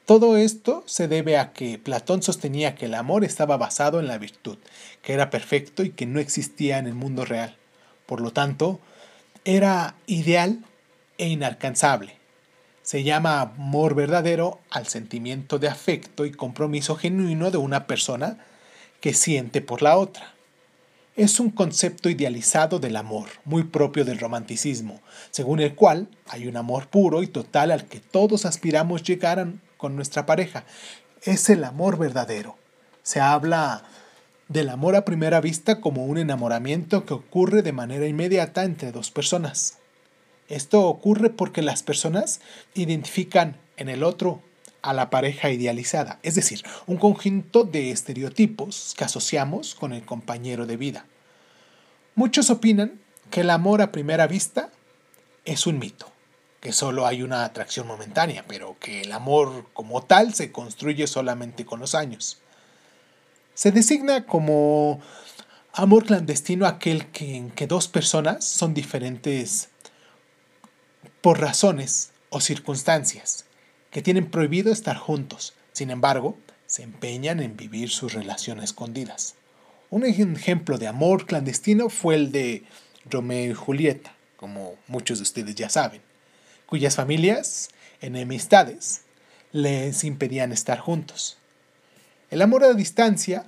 [0.05, 4.17] Todo esto se debe a que Platón sostenía que el amor estaba basado en la
[4.17, 4.57] virtud,
[5.01, 7.55] que era perfecto y que no existía en el mundo real.
[8.07, 8.79] Por lo tanto,
[9.45, 10.65] era ideal
[11.17, 12.17] e inalcanzable.
[12.81, 18.39] Se llama amor verdadero al sentimiento de afecto y compromiso genuino de una persona
[18.99, 20.33] que siente por la otra.
[21.15, 26.57] Es un concepto idealizado del amor, muy propio del romanticismo, según el cual hay un
[26.57, 29.39] amor puro y total al que todos aspiramos llegar
[29.81, 30.63] con nuestra pareja.
[31.23, 32.55] Es el amor verdadero.
[33.01, 33.83] Se habla
[34.47, 39.09] del amor a primera vista como un enamoramiento que ocurre de manera inmediata entre dos
[39.09, 39.79] personas.
[40.49, 42.41] Esto ocurre porque las personas
[42.75, 44.43] identifican en el otro
[44.83, 50.67] a la pareja idealizada, es decir, un conjunto de estereotipos que asociamos con el compañero
[50.67, 51.05] de vida.
[52.13, 52.99] Muchos opinan
[53.31, 54.69] que el amor a primera vista
[55.45, 56.10] es un mito,
[56.61, 61.65] que solo hay una atracción momentánea, pero que el amor como tal se construye solamente
[61.65, 62.37] con los años.
[63.55, 65.01] Se designa como
[65.73, 69.69] amor clandestino aquel que, en que dos personas son diferentes
[71.21, 73.45] por razones o circunstancias
[73.89, 75.53] que tienen prohibido estar juntos.
[75.73, 76.37] Sin embargo,
[76.67, 79.33] se empeñan en vivir su relación escondidas.
[79.89, 82.63] Un ejemplo de amor clandestino fue el de
[83.09, 86.01] Romeo y Julieta, como muchos de ustedes ya saben,
[86.71, 87.67] cuyas familias,
[87.99, 89.01] enemistades,
[89.51, 91.37] les impedían estar juntos.
[92.29, 93.43] El amor a distancia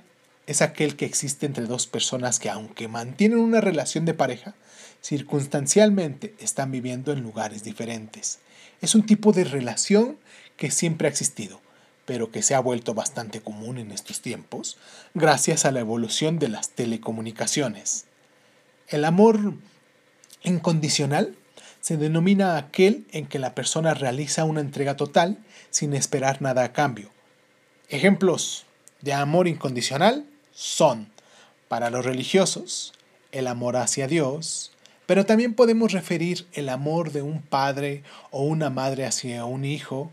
[0.46, 4.54] es aquel que existe entre dos personas que aunque mantienen una relación de pareja,
[5.00, 8.40] circunstancialmente están viviendo en lugares diferentes.
[8.82, 10.18] Es un tipo de relación
[10.58, 11.62] que siempre ha existido,
[12.04, 14.76] pero que se ha vuelto bastante común en estos tiempos
[15.14, 18.04] gracias a la evolución de las telecomunicaciones.
[18.86, 19.54] El amor
[20.42, 21.38] incondicional
[21.84, 25.36] se denomina aquel en que la persona realiza una entrega total
[25.68, 27.10] sin esperar nada a cambio.
[27.90, 28.64] Ejemplos
[29.02, 30.24] de amor incondicional
[30.54, 31.10] son,
[31.68, 32.94] para los religiosos,
[33.32, 34.72] el amor hacia Dios,
[35.04, 40.10] pero también podemos referir el amor de un padre o una madre hacia un hijo,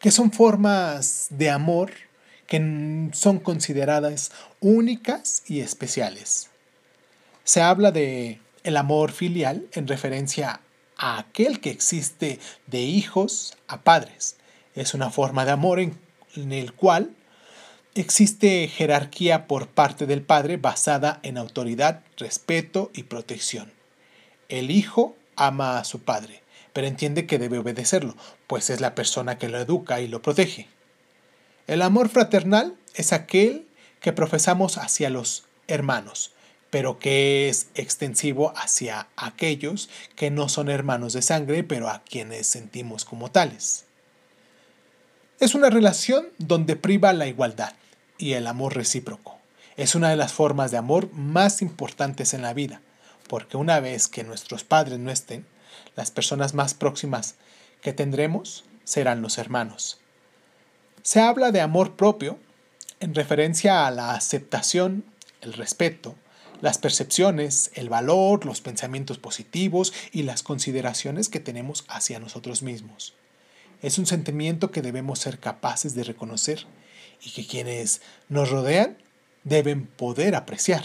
[0.00, 1.92] que son formas de amor
[2.48, 6.50] que son consideradas únicas y especiales.
[7.44, 10.60] Se habla de el amor filial en referencia
[11.00, 14.36] a aquel que existe de hijos a padres.
[14.74, 15.98] Es una forma de amor en,
[16.36, 17.16] en el cual
[17.94, 23.72] existe jerarquía por parte del padre basada en autoridad, respeto y protección.
[24.50, 26.42] El hijo ama a su padre,
[26.74, 28.14] pero entiende que debe obedecerlo,
[28.46, 30.68] pues es la persona que lo educa y lo protege.
[31.66, 33.66] El amor fraternal es aquel
[34.00, 36.32] que profesamos hacia los hermanos,
[36.70, 42.46] pero que es extensivo hacia aquellos que no son hermanos de sangre, pero a quienes
[42.46, 43.84] sentimos como tales.
[45.40, 47.72] Es una relación donde priva la igualdad
[48.18, 49.38] y el amor recíproco.
[49.76, 52.82] Es una de las formas de amor más importantes en la vida,
[53.28, 55.46] porque una vez que nuestros padres no estén,
[55.96, 57.36] las personas más próximas
[57.80, 59.98] que tendremos serán los hermanos.
[61.02, 62.38] Se habla de amor propio
[63.00, 65.04] en referencia a la aceptación,
[65.40, 66.14] el respeto,
[66.60, 73.14] las percepciones, el valor, los pensamientos positivos y las consideraciones que tenemos hacia nosotros mismos.
[73.82, 76.66] Es un sentimiento que debemos ser capaces de reconocer
[77.22, 78.98] y que quienes nos rodean
[79.44, 80.84] deben poder apreciar.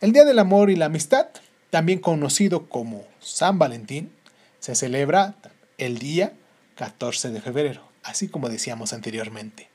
[0.00, 1.28] El Día del Amor y la Amistad,
[1.70, 4.12] también conocido como San Valentín,
[4.60, 5.34] se celebra
[5.78, 6.32] el día
[6.76, 9.68] 14 de febrero, así como decíamos anteriormente.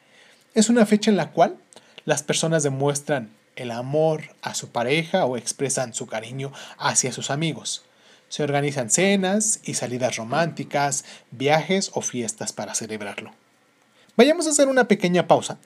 [0.54, 1.58] Es una fecha en la cual
[2.06, 7.84] las personas demuestran el amor a su pareja o expresan su cariño hacia sus amigos.
[8.30, 13.32] Se organizan cenas y salidas románticas, viajes o fiestas para celebrarlo.
[14.16, 15.58] Vayamos a hacer una pequeña pausa.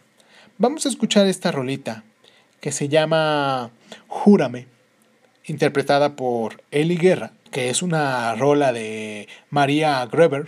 [0.58, 2.04] Vamos a escuchar esta rolita
[2.60, 3.72] que se llama
[4.08, 4.68] Júrame,
[5.46, 10.48] interpretada por Eli Guerra, que es una rola de María Greber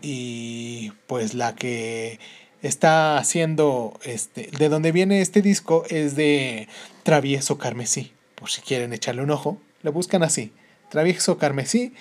[0.00, 2.20] y pues la que
[2.66, 6.68] está haciendo este de donde viene este disco es de
[7.02, 10.52] Travieso Carmesí, por si quieren echarle un ojo, le buscan así,
[10.88, 11.94] Travieso Carmesí,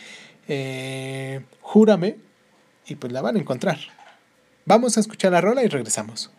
[0.48, 2.16] eh, Júrame
[2.88, 3.78] y pues la van a encontrar.
[4.66, 6.32] Vamos a escuchar la rola y regresamos.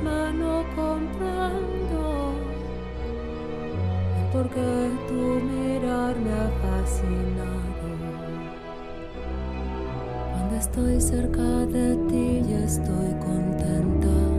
[0.00, 2.32] No comprendo
[4.32, 7.90] por qué tu mirar me ha fascinado.
[10.32, 14.31] Cuando estoy cerca de ti y estoy contenta.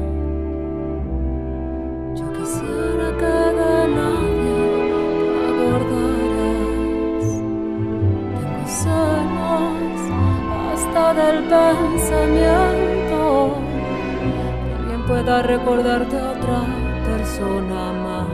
[15.23, 16.61] Pueda recordarte a otra
[17.05, 18.27] persona amada.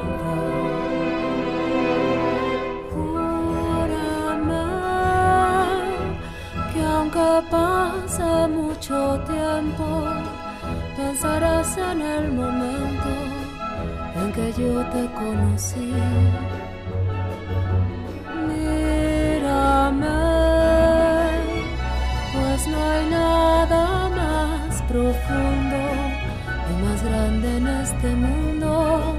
[2.92, 4.66] Júrame
[6.74, 9.86] que aunque pase mucho tiempo,
[10.98, 13.10] pensarás en el momento
[14.16, 15.94] en que yo te conocí.
[18.48, 20.19] Mírame,
[28.02, 29.14] este mundo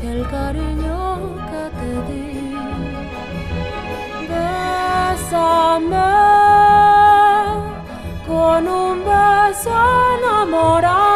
[0.00, 2.56] que el cariño que te di.
[4.28, 5.54] Bésame
[8.26, 9.70] con un beso
[10.18, 11.07] enamorado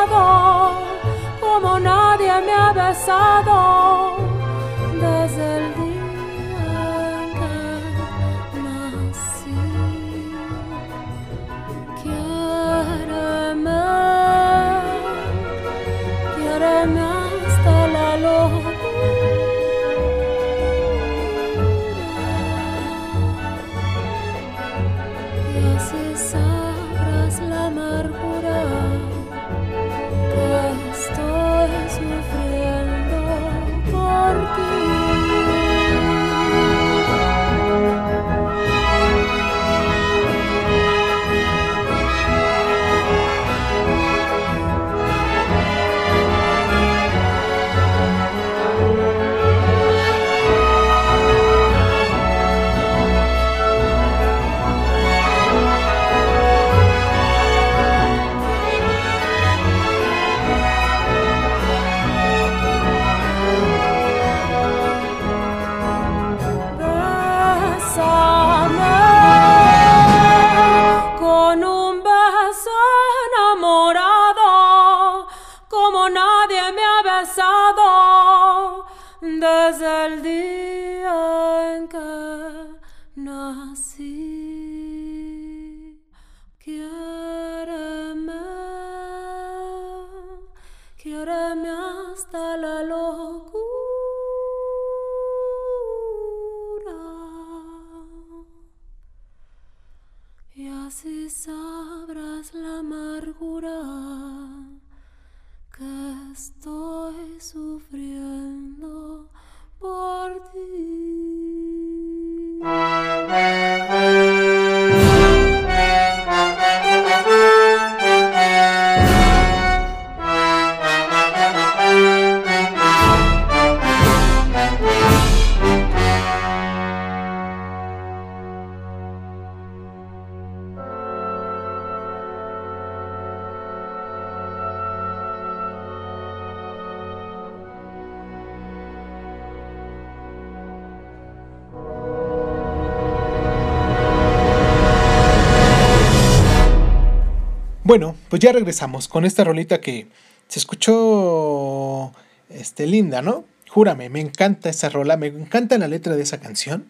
[148.33, 150.07] pues ya regresamos con esta rolita que
[150.49, 152.15] se escuchó
[152.49, 153.45] este, linda, ¿no?
[153.69, 156.87] Júrame, me encanta esa rola, me encanta la letra de esa canción.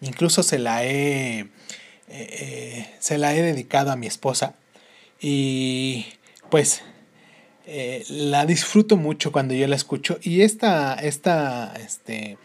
[0.00, 1.48] Incluso se la he, eh,
[2.08, 4.54] eh, se la he dedicado a mi esposa.
[5.20, 6.06] Y
[6.48, 6.80] pues
[7.66, 10.18] eh, la disfruto mucho cuando yo la escucho.
[10.22, 12.38] Y esta, esta este,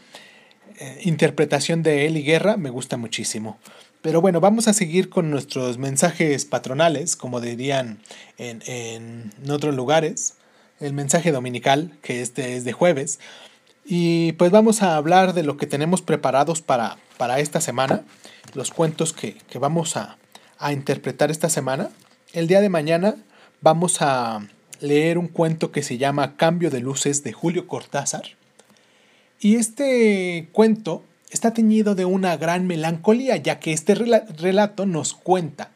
[1.03, 3.57] interpretación de Eli Guerra me gusta muchísimo.
[4.03, 7.99] Pero bueno, vamos a seguir con nuestros mensajes patronales, como dirían
[8.37, 10.33] en, en otros lugares.
[10.81, 13.19] El mensaje dominical, que este es de jueves.
[13.85, 18.03] Y pues vamos a hablar de lo que tenemos preparados para, para esta semana,
[18.53, 20.17] los cuentos que, que vamos a,
[20.57, 21.89] a, interpretar esta semana.
[22.33, 23.15] El día de mañana
[23.61, 24.45] vamos a
[24.81, 28.23] leer un cuento que se llama Cambio de Luces de Julio Cortázar.
[29.39, 35.71] Y este cuento está teñido de una gran melancolía, ya que este relato nos cuenta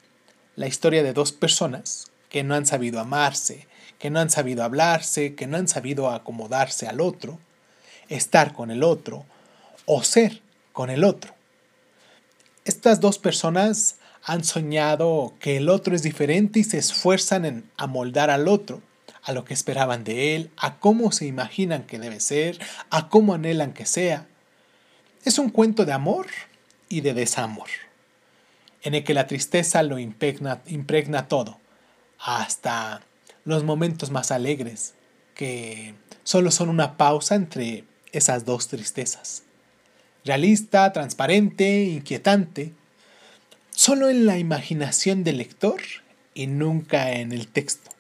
[0.56, 5.34] la historia de dos personas que no han sabido amarse, que no han sabido hablarse,
[5.36, 7.40] que no han sabido acomodarse al otro,
[8.08, 9.26] estar con el otro
[9.86, 10.42] o ser
[10.74, 11.34] con el otro.
[12.64, 18.30] Estas dos personas han soñado que el otro es diferente y se esfuerzan en amoldar
[18.30, 18.82] al otro,
[19.24, 23.34] a lo que esperaban de él, a cómo se imaginan que debe ser, a cómo
[23.34, 24.28] anhelan que sea.
[25.28, 26.28] Es un cuento de amor
[26.88, 27.68] y de desamor,
[28.82, 31.60] en el que la tristeza lo impregna, impregna todo,
[32.18, 33.02] hasta
[33.44, 34.94] los momentos más alegres,
[35.36, 39.44] que solo son una pausa entre esas dos tristezas.
[40.24, 42.72] Realista, transparente, inquietante,
[43.72, 45.82] solo en la imaginación del lector
[46.36, 47.92] y nunca en el texto.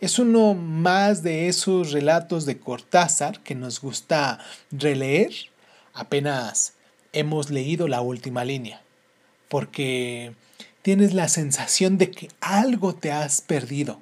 [0.00, 4.38] Es uno más de esos relatos de Cortázar que nos gusta
[4.70, 5.50] releer
[5.94, 6.74] apenas
[7.12, 8.82] hemos leído la última línea,
[9.48, 10.34] porque
[10.82, 14.00] tienes la sensación de que algo te has perdido.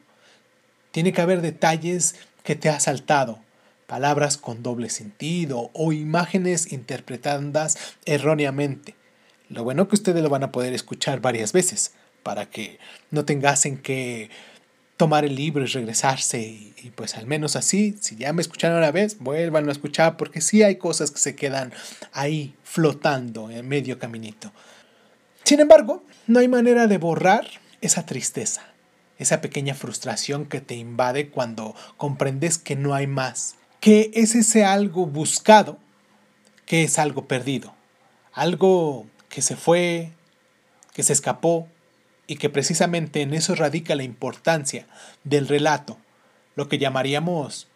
[0.92, 3.38] Tiene que haber detalles que te has saltado,
[3.86, 8.94] palabras con doble sentido o imágenes interpretadas erróneamente.
[9.48, 12.78] Lo bueno que ustedes lo van a poder escuchar varias veces para que
[13.10, 14.30] no tengasen que
[15.00, 18.90] tomar el libro y regresarse y, pues al menos así, si ya me escucharon una
[18.90, 21.72] vez, vuelvan a escuchar porque sí hay cosas que se quedan
[22.12, 24.52] ahí flotando en medio caminito.
[25.42, 27.46] Sin embargo, no hay manera de borrar
[27.80, 28.60] esa tristeza,
[29.18, 34.66] esa pequeña frustración que te invade cuando comprendes que no hay más, que es ese
[34.66, 35.78] algo buscado,
[36.66, 37.74] que es algo perdido,
[38.34, 40.12] algo que se fue,
[40.92, 41.68] que se escapó,
[42.30, 44.86] y que precisamente en eso radica la importancia
[45.24, 45.98] del relato,
[46.54, 47.66] lo que llamaríamos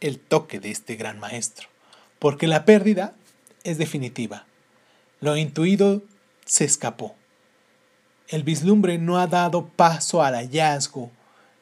[0.00, 1.66] el toque de este gran maestro,
[2.20, 3.16] porque la pérdida
[3.64, 4.46] es definitiva.
[5.18, 6.04] Lo intuido
[6.44, 7.16] se escapó.
[8.28, 11.10] El vislumbre no ha dado paso al hallazgo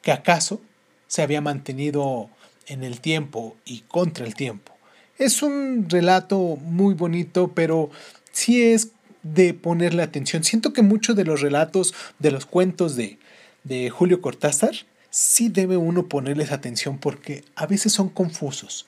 [0.03, 0.61] que acaso
[1.07, 2.29] se había mantenido
[2.67, 4.73] en el tiempo y contra el tiempo.
[5.17, 7.89] Es un relato muy bonito, pero
[8.31, 8.91] sí es
[9.23, 10.43] de ponerle atención.
[10.43, 13.17] Siento que muchos de los relatos, de los cuentos de,
[13.63, 14.75] de Julio Cortázar,
[15.09, 18.87] sí debe uno ponerles atención porque a veces son confusos.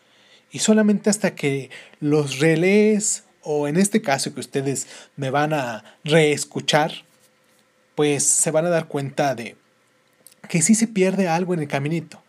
[0.51, 1.69] Y solamente hasta que
[1.99, 6.91] los relees, o en este caso que ustedes me van a reescuchar,
[7.95, 9.55] pues se van a dar cuenta de
[10.49, 12.21] que sí se pierde algo en el caminito.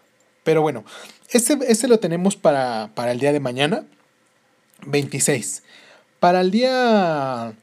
[0.45, 0.85] Pero bueno,
[1.31, 3.85] este, este lo tenemos para, para el día de mañana,
[4.87, 5.63] 26.
[6.21, 7.55] Para el día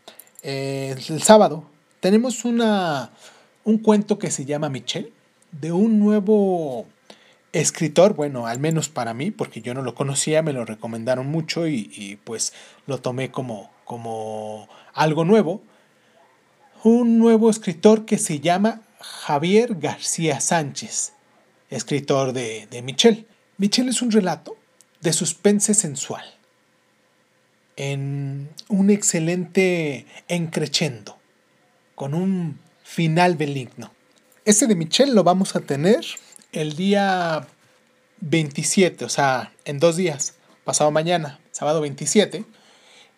[0.43, 1.65] eh, el sábado
[2.03, 3.11] tenemos una,
[3.63, 5.13] un cuento que se llama Michelle,
[5.53, 6.85] de un nuevo
[7.53, 11.65] escritor, bueno, al menos para mí, porque yo no lo conocía, me lo recomendaron mucho
[11.65, 12.51] y, pues
[12.87, 15.61] lo tomé como, como algo nuevo.
[16.83, 21.13] Un nuevo escritor que se llama Javier García Sánchez,
[21.69, 23.25] escritor de, de Michelle.
[23.57, 24.57] Michelle es un relato
[24.99, 26.25] de suspense sensual
[27.75, 31.17] en un excelente encrechendo,
[31.95, 33.91] con un final benigno.
[34.45, 36.05] Este de Michelle lo vamos a tener
[36.51, 37.47] el día
[38.21, 42.45] 27, o sea, en dos días, pasado mañana, sábado 27.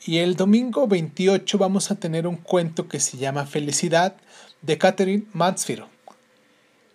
[0.05, 4.15] Y el domingo 28 vamos a tener un cuento que se llama Felicidad
[4.61, 5.85] de Catherine Mansfield.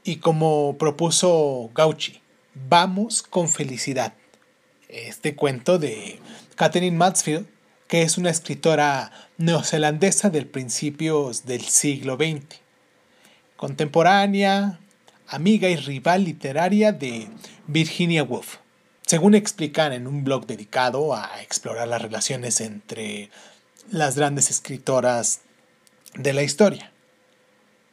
[0.05, 2.21] Y como propuso Gauchi,
[2.55, 4.15] vamos con felicidad.
[4.93, 6.19] Este cuento de
[6.57, 7.47] Catherine Mansfield,
[7.87, 12.59] que es una escritora neozelandesa del principios del siglo XX,
[13.57, 14.81] contemporánea,
[15.29, 17.29] amiga y rival literaria de
[17.69, 18.57] Virginia Woolf.
[19.07, 23.31] Según explican en un blog dedicado a explorar las relaciones entre
[23.93, 25.43] las grandes escritoras
[26.15, 26.91] de la historia.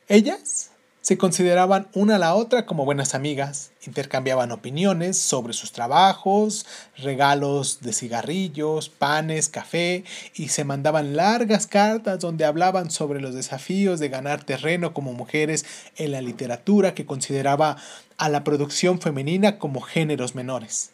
[0.07, 0.71] Ellas
[1.07, 6.65] Se consideraban una a la otra como buenas amigas, intercambiaban opiniones sobre sus trabajos,
[6.97, 10.03] regalos de cigarrillos, panes, café
[10.35, 15.65] y se mandaban largas cartas donde hablaban sobre los desafíos de ganar terreno como mujeres
[15.95, 17.77] en la literatura que consideraba
[18.17, 20.91] a la producción femenina como géneros menores.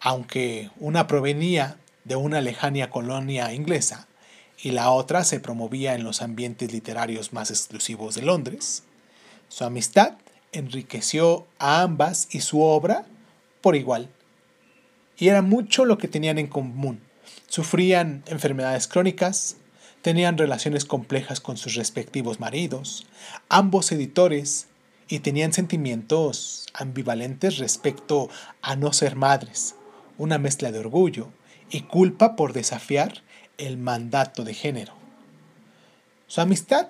[0.00, 4.08] Aunque una provenía de una lejana colonia inglesa,
[4.62, 8.82] y la otra se promovía en los ambientes literarios más exclusivos de Londres.
[9.48, 10.14] Su amistad
[10.52, 13.06] enriqueció a ambas y su obra
[13.60, 14.08] por igual.
[15.16, 17.00] Y era mucho lo que tenían en común.
[17.48, 19.56] Sufrían enfermedades crónicas,
[20.02, 23.06] tenían relaciones complejas con sus respectivos maridos,
[23.48, 24.66] ambos editores,
[25.10, 28.30] y tenían sentimientos ambivalentes respecto
[28.62, 29.74] a no ser madres,
[30.18, 31.30] una mezcla de orgullo
[31.68, 33.22] y culpa por desafiar
[33.60, 34.92] el mandato de género.
[36.26, 36.88] Su amistad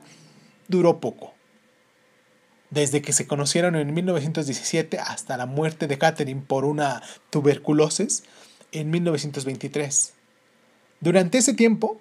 [0.68, 1.34] duró poco.
[2.70, 8.22] Desde que se conocieron en 1917 hasta la muerte de Catherine por una tuberculosis
[8.70, 10.12] en 1923.
[11.00, 12.00] Durante ese tiempo,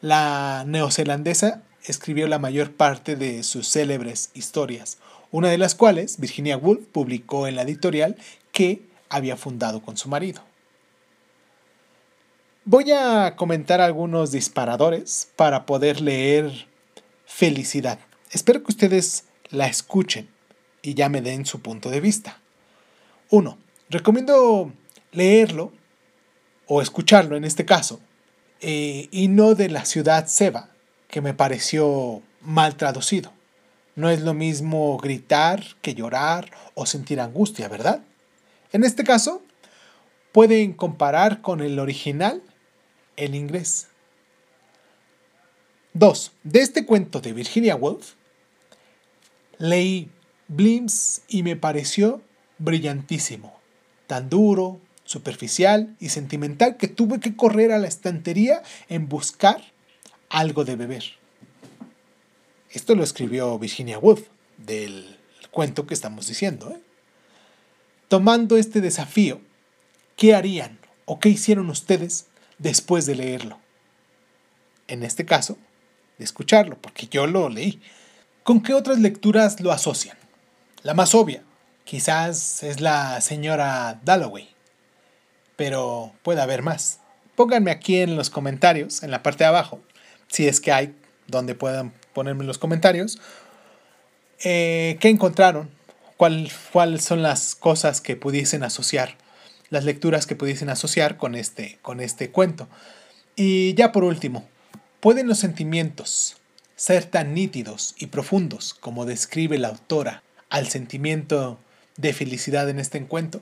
[0.00, 4.98] la neozelandesa escribió la mayor parte de sus célebres historias,
[5.30, 8.16] una de las cuales Virginia Woolf publicó en la editorial
[8.52, 10.42] que había fundado con su marido.
[12.66, 16.66] Voy a comentar algunos disparadores para poder leer
[17.26, 17.98] Felicidad.
[18.30, 20.30] Espero que ustedes la escuchen
[20.80, 22.40] y ya me den su punto de vista.
[23.28, 23.58] 1.
[23.90, 24.72] Recomiendo
[25.12, 25.72] leerlo
[26.66, 28.00] o escucharlo en este caso
[28.62, 30.70] eh, y no de la ciudad Seba,
[31.08, 33.30] que me pareció mal traducido.
[33.94, 38.00] No es lo mismo gritar que llorar o sentir angustia, ¿verdad?
[38.72, 39.42] En este caso,
[40.32, 42.40] pueden comparar con el original
[43.16, 43.88] el inglés.
[45.94, 46.32] 2.
[46.42, 48.14] De este cuento de Virginia Woolf,
[49.58, 50.10] leí
[50.48, 52.20] Blims y me pareció
[52.58, 53.58] brillantísimo,
[54.06, 59.62] tan duro, superficial y sentimental que tuve que correr a la estantería en buscar
[60.28, 61.04] algo de beber.
[62.70, 64.26] Esto lo escribió Virginia Woolf
[64.58, 65.16] del
[65.50, 66.70] cuento que estamos diciendo.
[66.70, 66.80] ¿eh?
[68.08, 69.40] Tomando este desafío,
[70.16, 72.26] ¿qué harían o qué hicieron ustedes
[72.58, 73.58] después de leerlo.
[74.88, 75.56] En este caso,
[76.18, 77.80] de escucharlo, porque yo lo leí.
[78.42, 80.16] ¿Con qué otras lecturas lo asocian?
[80.82, 81.42] La más obvia,
[81.84, 84.48] quizás es la señora Dalloway,
[85.56, 87.00] pero puede haber más.
[87.36, 89.80] Pónganme aquí en los comentarios, en la parte de abajo,
[90.28, 90.94] si es que hay
[91.26, 93.18] donde puedan ponerme los comentarios,
[94.44, 95.70] eh, qué encontraron,
[96.16, 99.16] cuáles son las cosas que pudiesen asociar
[99.70, 102.68] las lecturas que pudiesen asociar con este, con este cuento.
[103.36, 104.46] Y ya por último,
[105.00, 106.36] ¿pueden los sentimientos
[106.76, 111.58] ser tan nítidos y profundos como describe la autora al sentimiento
[111.96, 113.40] de felicidad en este encuentro?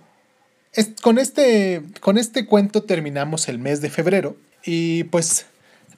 [1.02, 5.44] con, este, con este cuento terminamos el mes de febrero y pues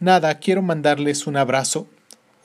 [0.00, 1.86] nada, quiero mandarles un abrazo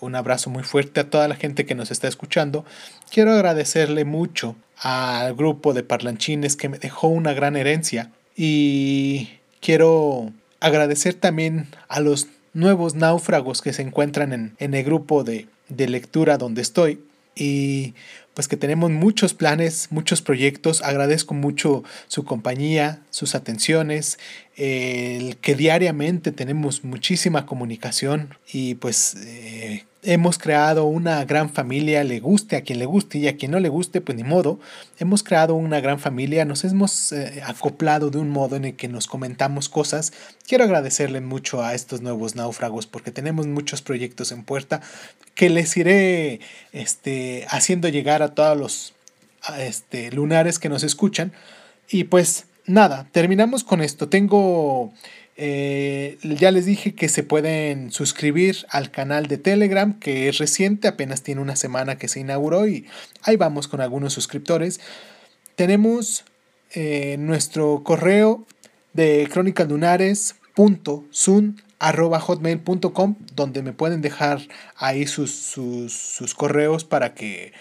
[0.02, 2.66] un abrazo muy fuerte a toda la gente que nos está escuchando.
[3.12, 8.12] Quiero agradecerle mucho al grupo de parlanchines que me dejó una gran herencia.
[8.36, 9.30] Y
[9.62, 15.88] quiero agradecer también a los nuevos náufragos que se encuentran en, el grupo de, de
[15.88, 17.02] lectura donde estoy.
[17.36, 17.94] Y
[18.34, 20.82] pues que tenemos muchos planes, muchos proyectos.
[20.82, 24.18] Agradezco mucho su compañía, sus atenciones,
[24.56, 28.36] el que diariamente tenemos muchísima comunicación.
[28.52, 33.28] Y pues eh, hemos creado una gran familia, le guste a quien le guste y
[33.28, 34.60] a quien no le guste, pues ni modo.
[34.98, 38.88] Hemos creado una gran familia, nos hemos eh, acoplado de un modo en el que
[38.88, 40.14] nos comentamos cosas.
[40.48, 44.82] Quiero agradecerle mucho a estos nuevos náufragos porque tenemos muchos proyectos en puerta
[45.36, 46.40] que les iré
[46.72, 48.94] este, haciendo llegar a todos los
[49.58, 51.34] este, lunares que nos escuchan.
[51.90, 54.08] Y pues nada, terminamos con esto.
[54.08, 54.94] Tengo
[55.42, 60.90] eh, ya les dije que se pueden suscribir al canal de Telegram, que es reciente,
[60.90, 62.88] apenas tiene una semana que se inauguró y
[63.22, 64.82] ahí vamos con algunos suscriptores.
[65.56, 66.26] Tenemos
[66.74, 68.46] eh, nuestro correo
[68.92, 69.30] de
[72.20, 74.42] hotmail.com donde me pueden dejar
[74.76, 77.54] ahí sus, sus correos para que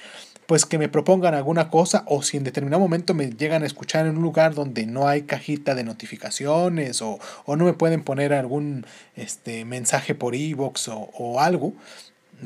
[0.48, 4.06] pues que me propongan alguna cosa o si en determinado momento me llegan a escuchar
[4.06, 8.86] en un lugar donde no hay cajita de notificaciones o, no me pueden poner algún
[9.14, 11.74] este, mensaje por inbox o, o algo,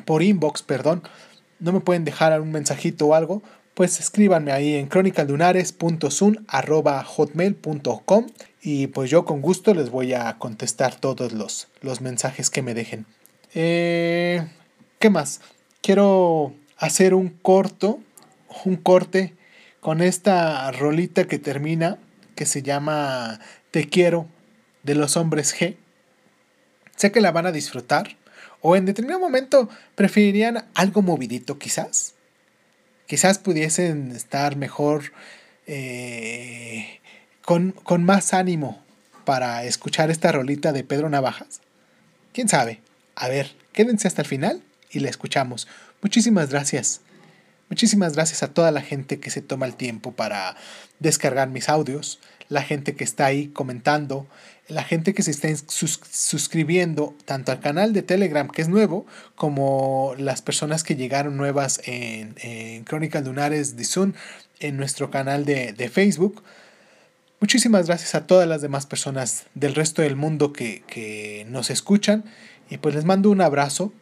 [0.05, 1.05] por inbox, perdón,
[1.61, 3.41] no me pueden dejar un mensajito o algo,
[3.75, 4.89] pues escríbanme ahí en
[7.05, 8.27] hotmail.com
[8.63, 12.75] y pues yo con gusto les voy a contestar todos los, los mensajes que me
[12.75, 13.07] dejen.
[13.55, 14.45] Eh,
[14.99, 15.41] ¿Qué más?
[15.83, 16.53] Quiero
[16.83, 18.01] hacer un corto,
[18.65, 19.35] un corte
[19.79, 21.97] con esta rolita que termina,
[22.35, 23.39] que se llama
[23.71, 24.27] Te quiero
[24.83, 25.77] de los hombres G.
[26.97, 28.17] Sé que la van a disfrutar.
[28.61, 32.15] O en determinado momento preferirían algo movidito, quizás.
[33.07, 35.13] Quizás pudiesen estar mejor
[35.69, 36.99] eh,
[37.45, 38.83] con, con más ánimo
[39.25, 41.61] para escuchar esta rolita de Pedro Navajas.
[42.33, 42.81] ¿Quién sabe?
[43.15, 45.69] A ver, quédense hasta el final y la escuchamos.
[46.03, 47.01] Muchísimas gracias.
[47.71, 50.57] Muchísimas gracias a toda la gente que se toma el tiempo para
[50.99, 52.19] descargar mis audios,
[52.51, 54.27] la gente que está ahí comentando,
[54.69, 59.07] la gente que se está sus- suscribiendo tanto al canal de Telegram, que es nuevo,
[59.37, 64.13] como las personas que llegaron nuevas en, en Crónicas Lunares de Zoom,
[64.61, 66.43] en nuestro canal de, de Facebook.
[67.41, 72.25] Muchísimas gracias a todas las demás personas del resto del mundo que, que nos escuchan.
[72.69, 73.93] Y pues les mando un abrazo,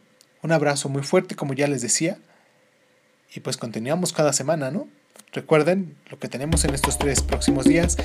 [0.43, 2.19] un abrazo muy fuerte, como ya les decía.
[3.35, 4.89] Y pues continuamos cada semana, ¿no?
[5.33, 7.97] Recuerden lo que tenemos en estos tres próximos días.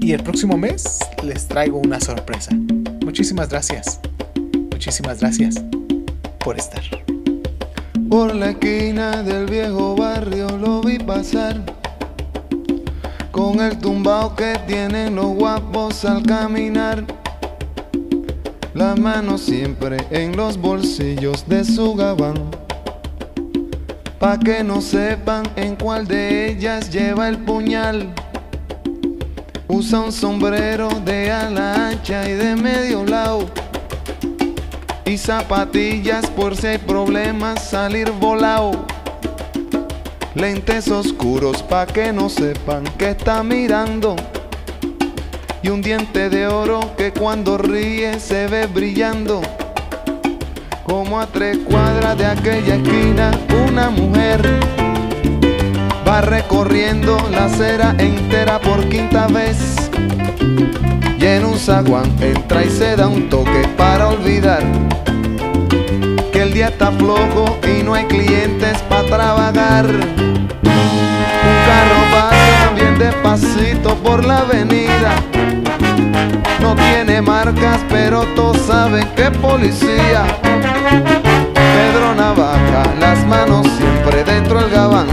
[0.00, 2.50] Y el próximo mes les traigo una sorpresa.
[3.04, 4.00] Muchísimas gracias.
[4.70, 5.62] Muchísimas gracias
[6.40, 6.82] por estar.
[8.08, 11.62] Por la esquina del viejo barrio lo vi pasar.
[13.30, 17.04] Con el tumbao que tienen los guapos al caminar.
[18.74, 22.50] La mano siempre en los bolsillos de su gabán.
[24.18, 28.14] Pa' que no sepan en cuál de ellas lleva el puñal.
[29.68, 33.50] Usa un sombrero de ala ancha y de medio lado.
[35.04, 38.86] Y zapatillas por si hay problemas salir volado.
[40.34, 44.16] Lentes oscuros pa' que no sepan que está mirando.
[45.62, 49.40] Y un diente de oro que cuando ríe se ve brillando.
[50.84, 53.30] Como a tres cuadras de aquella esquina,
[53.68, 54.40] una mujer
[56.06, 59.76] va recorriendo la acera entera por quinta vez.
[61.18, 64.64] Y en un zaguán entra y se da un toque para olvidar
[66.32, 69.86] que el día está flojo y no hay clientes para trabajar.
[69.86, 70.48] Un
[71.66, 75.12] carro pasa despacito por la avenida.
[76.60, 80.24] No tiene marcas, pero todos saben que policía.
[81.54, 85.06] Pedro Navaja, las manos siempre dentro del gabán.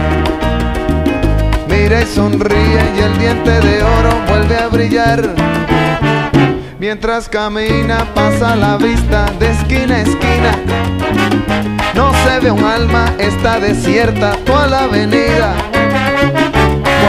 [1.67, 5.35] Mira y sonríe y el diente de oro vuelve a brillar.
[6.77, 10.51] Mientras camina pasa la vista de esquina a esquina.
[11.95, 15.68] No se ve un alma, está desierta toda la avenida.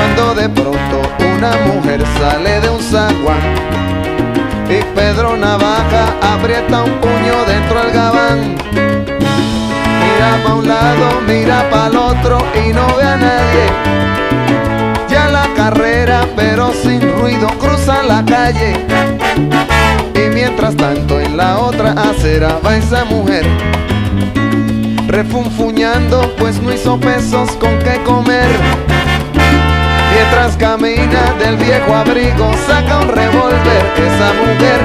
[0.01, 1.03] Cuando de pronto
[1.37, 3.39] una mujer sale de un zaguán
[4.67, 8.57] y Pedro Navaja aprieta un puño dentro del gabán.
[10.01, 13.67] Mira pa' un lado, mira pa' el otro y no ve a nadie.
[15.11, 18.73] Ya la carrera, pero sin ruido, cruza la calle.
[20.15, 23.45] Y mientras tanto en la otra acera va esa mujer
[25.11, 28.47] Refunfuñando pues no hizo pesos con qué comer
[31.91, 33.83] viejo abrigo saca un revólver.
[33.97, 34.81] Esa mujer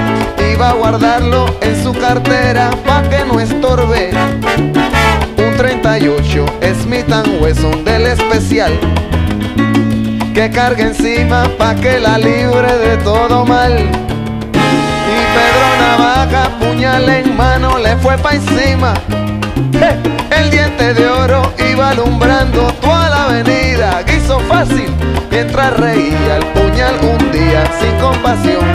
[0.53, 4.11] iba a guardarlo en su cartera pa' que no estorbe.
[5.37, 6.45] Un 38
[6.81, 7.05] Smith
[7.41, 8.73] Wesson del especial.
[10.33, 13.73] Que carga encima pa' que la libre de todo mal.
[13.73, 18.93] Y Pedro Navaja, puñal en mano, le fue pa' encima.
[19.73, 19.95] ¡Eh!
[20.31, 24.03] El diente de oro iba alumbrando toda la avenida.
[24.03, 24.89] Guiso fácil,
[25.31, 28.65] mientras reía el puñal un día sin compasión.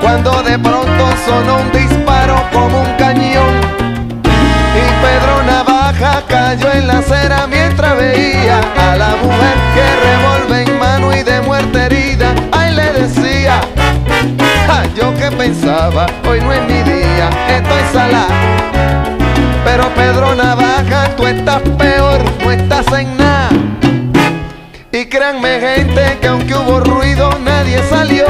[0.00, 3.54] Cuando de pronto sonó un disparo como un cañón.
[4.24, 10.78] Y Pedro Navaja cayó en la acera mientras veía a la mujer que revolve en
[10.78, 12.34] mano y de muerte herida.
[12.52, 13.60] Ay, le decía.
[14.94, 18.28] Yo que pensaba, hoy no es mi día, estoy salada.
[19.64, 23.50] Pero Pedro Navaja, tú estás peor, no estás en nada.
[24.92, 28.26] Y créanme gente que aunque hubo ruido, nadie salió.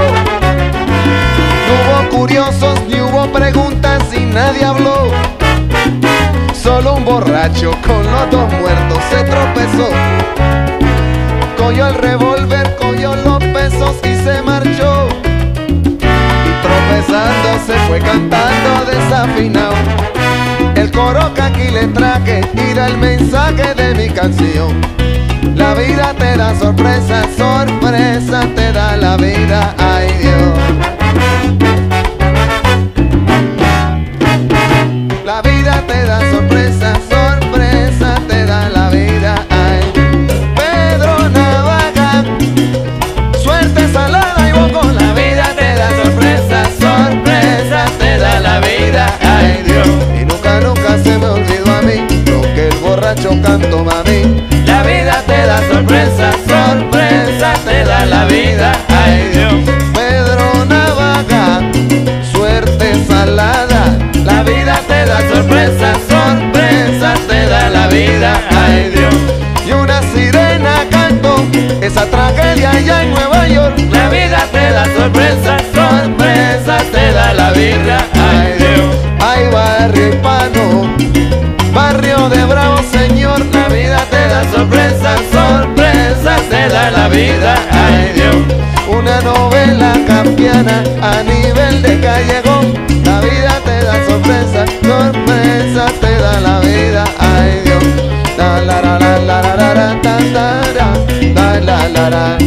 [1.67, 5.11] No hubo curiosos, ni hubo preguntas y nadie habló.
[6.55, 9.89] Solo un borracho con los dos muertos se tropezó.
[11.57, 14.43] Cogió el revólver, cogió los pesos y se
[17.67, 19.75] se fue cantando desafinado.
[20.75, 24.81] El coro que aquí le traje tira el mensaje de mi canción.
[25.55, 30.59] La vida te da sorpresa, sorpresa te da la vida, ay Dios.
[35.25, 37.16] La vida te da sorpresa, sorpresa
[88.99, 92.75] Una novela campiana a nivel de callejón,
[93.05, 97.85] la vida te da sorpresas, sorpresas te da la vida, ay Dios.
[98.37, 99.91] La la la la la la la
[100.33, 100.47] la
[101.35, 102.39] la la la la.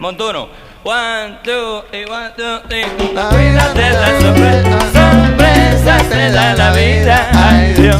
[0.00, 0.48] Montuno.
[0.84, 2.86] One, two, three, one, two, three.
[3.12, 4.87] La vida te da sorpresa,
[6.30, 7.96] da la vida, ay Dios.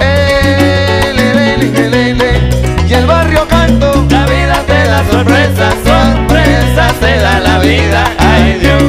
[0.00, 2.86] Eh, le, le, le, le, le.
[2.88, 8.58] Y el barrio canto, La vida te da sorpresa, sorpresa te da la vida, ay
[8.60, 8.82] Dios.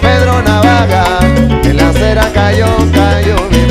[0.00, 1.04] Pedro Navaja,
[1.64, 3.61] en la acera cayó, cayó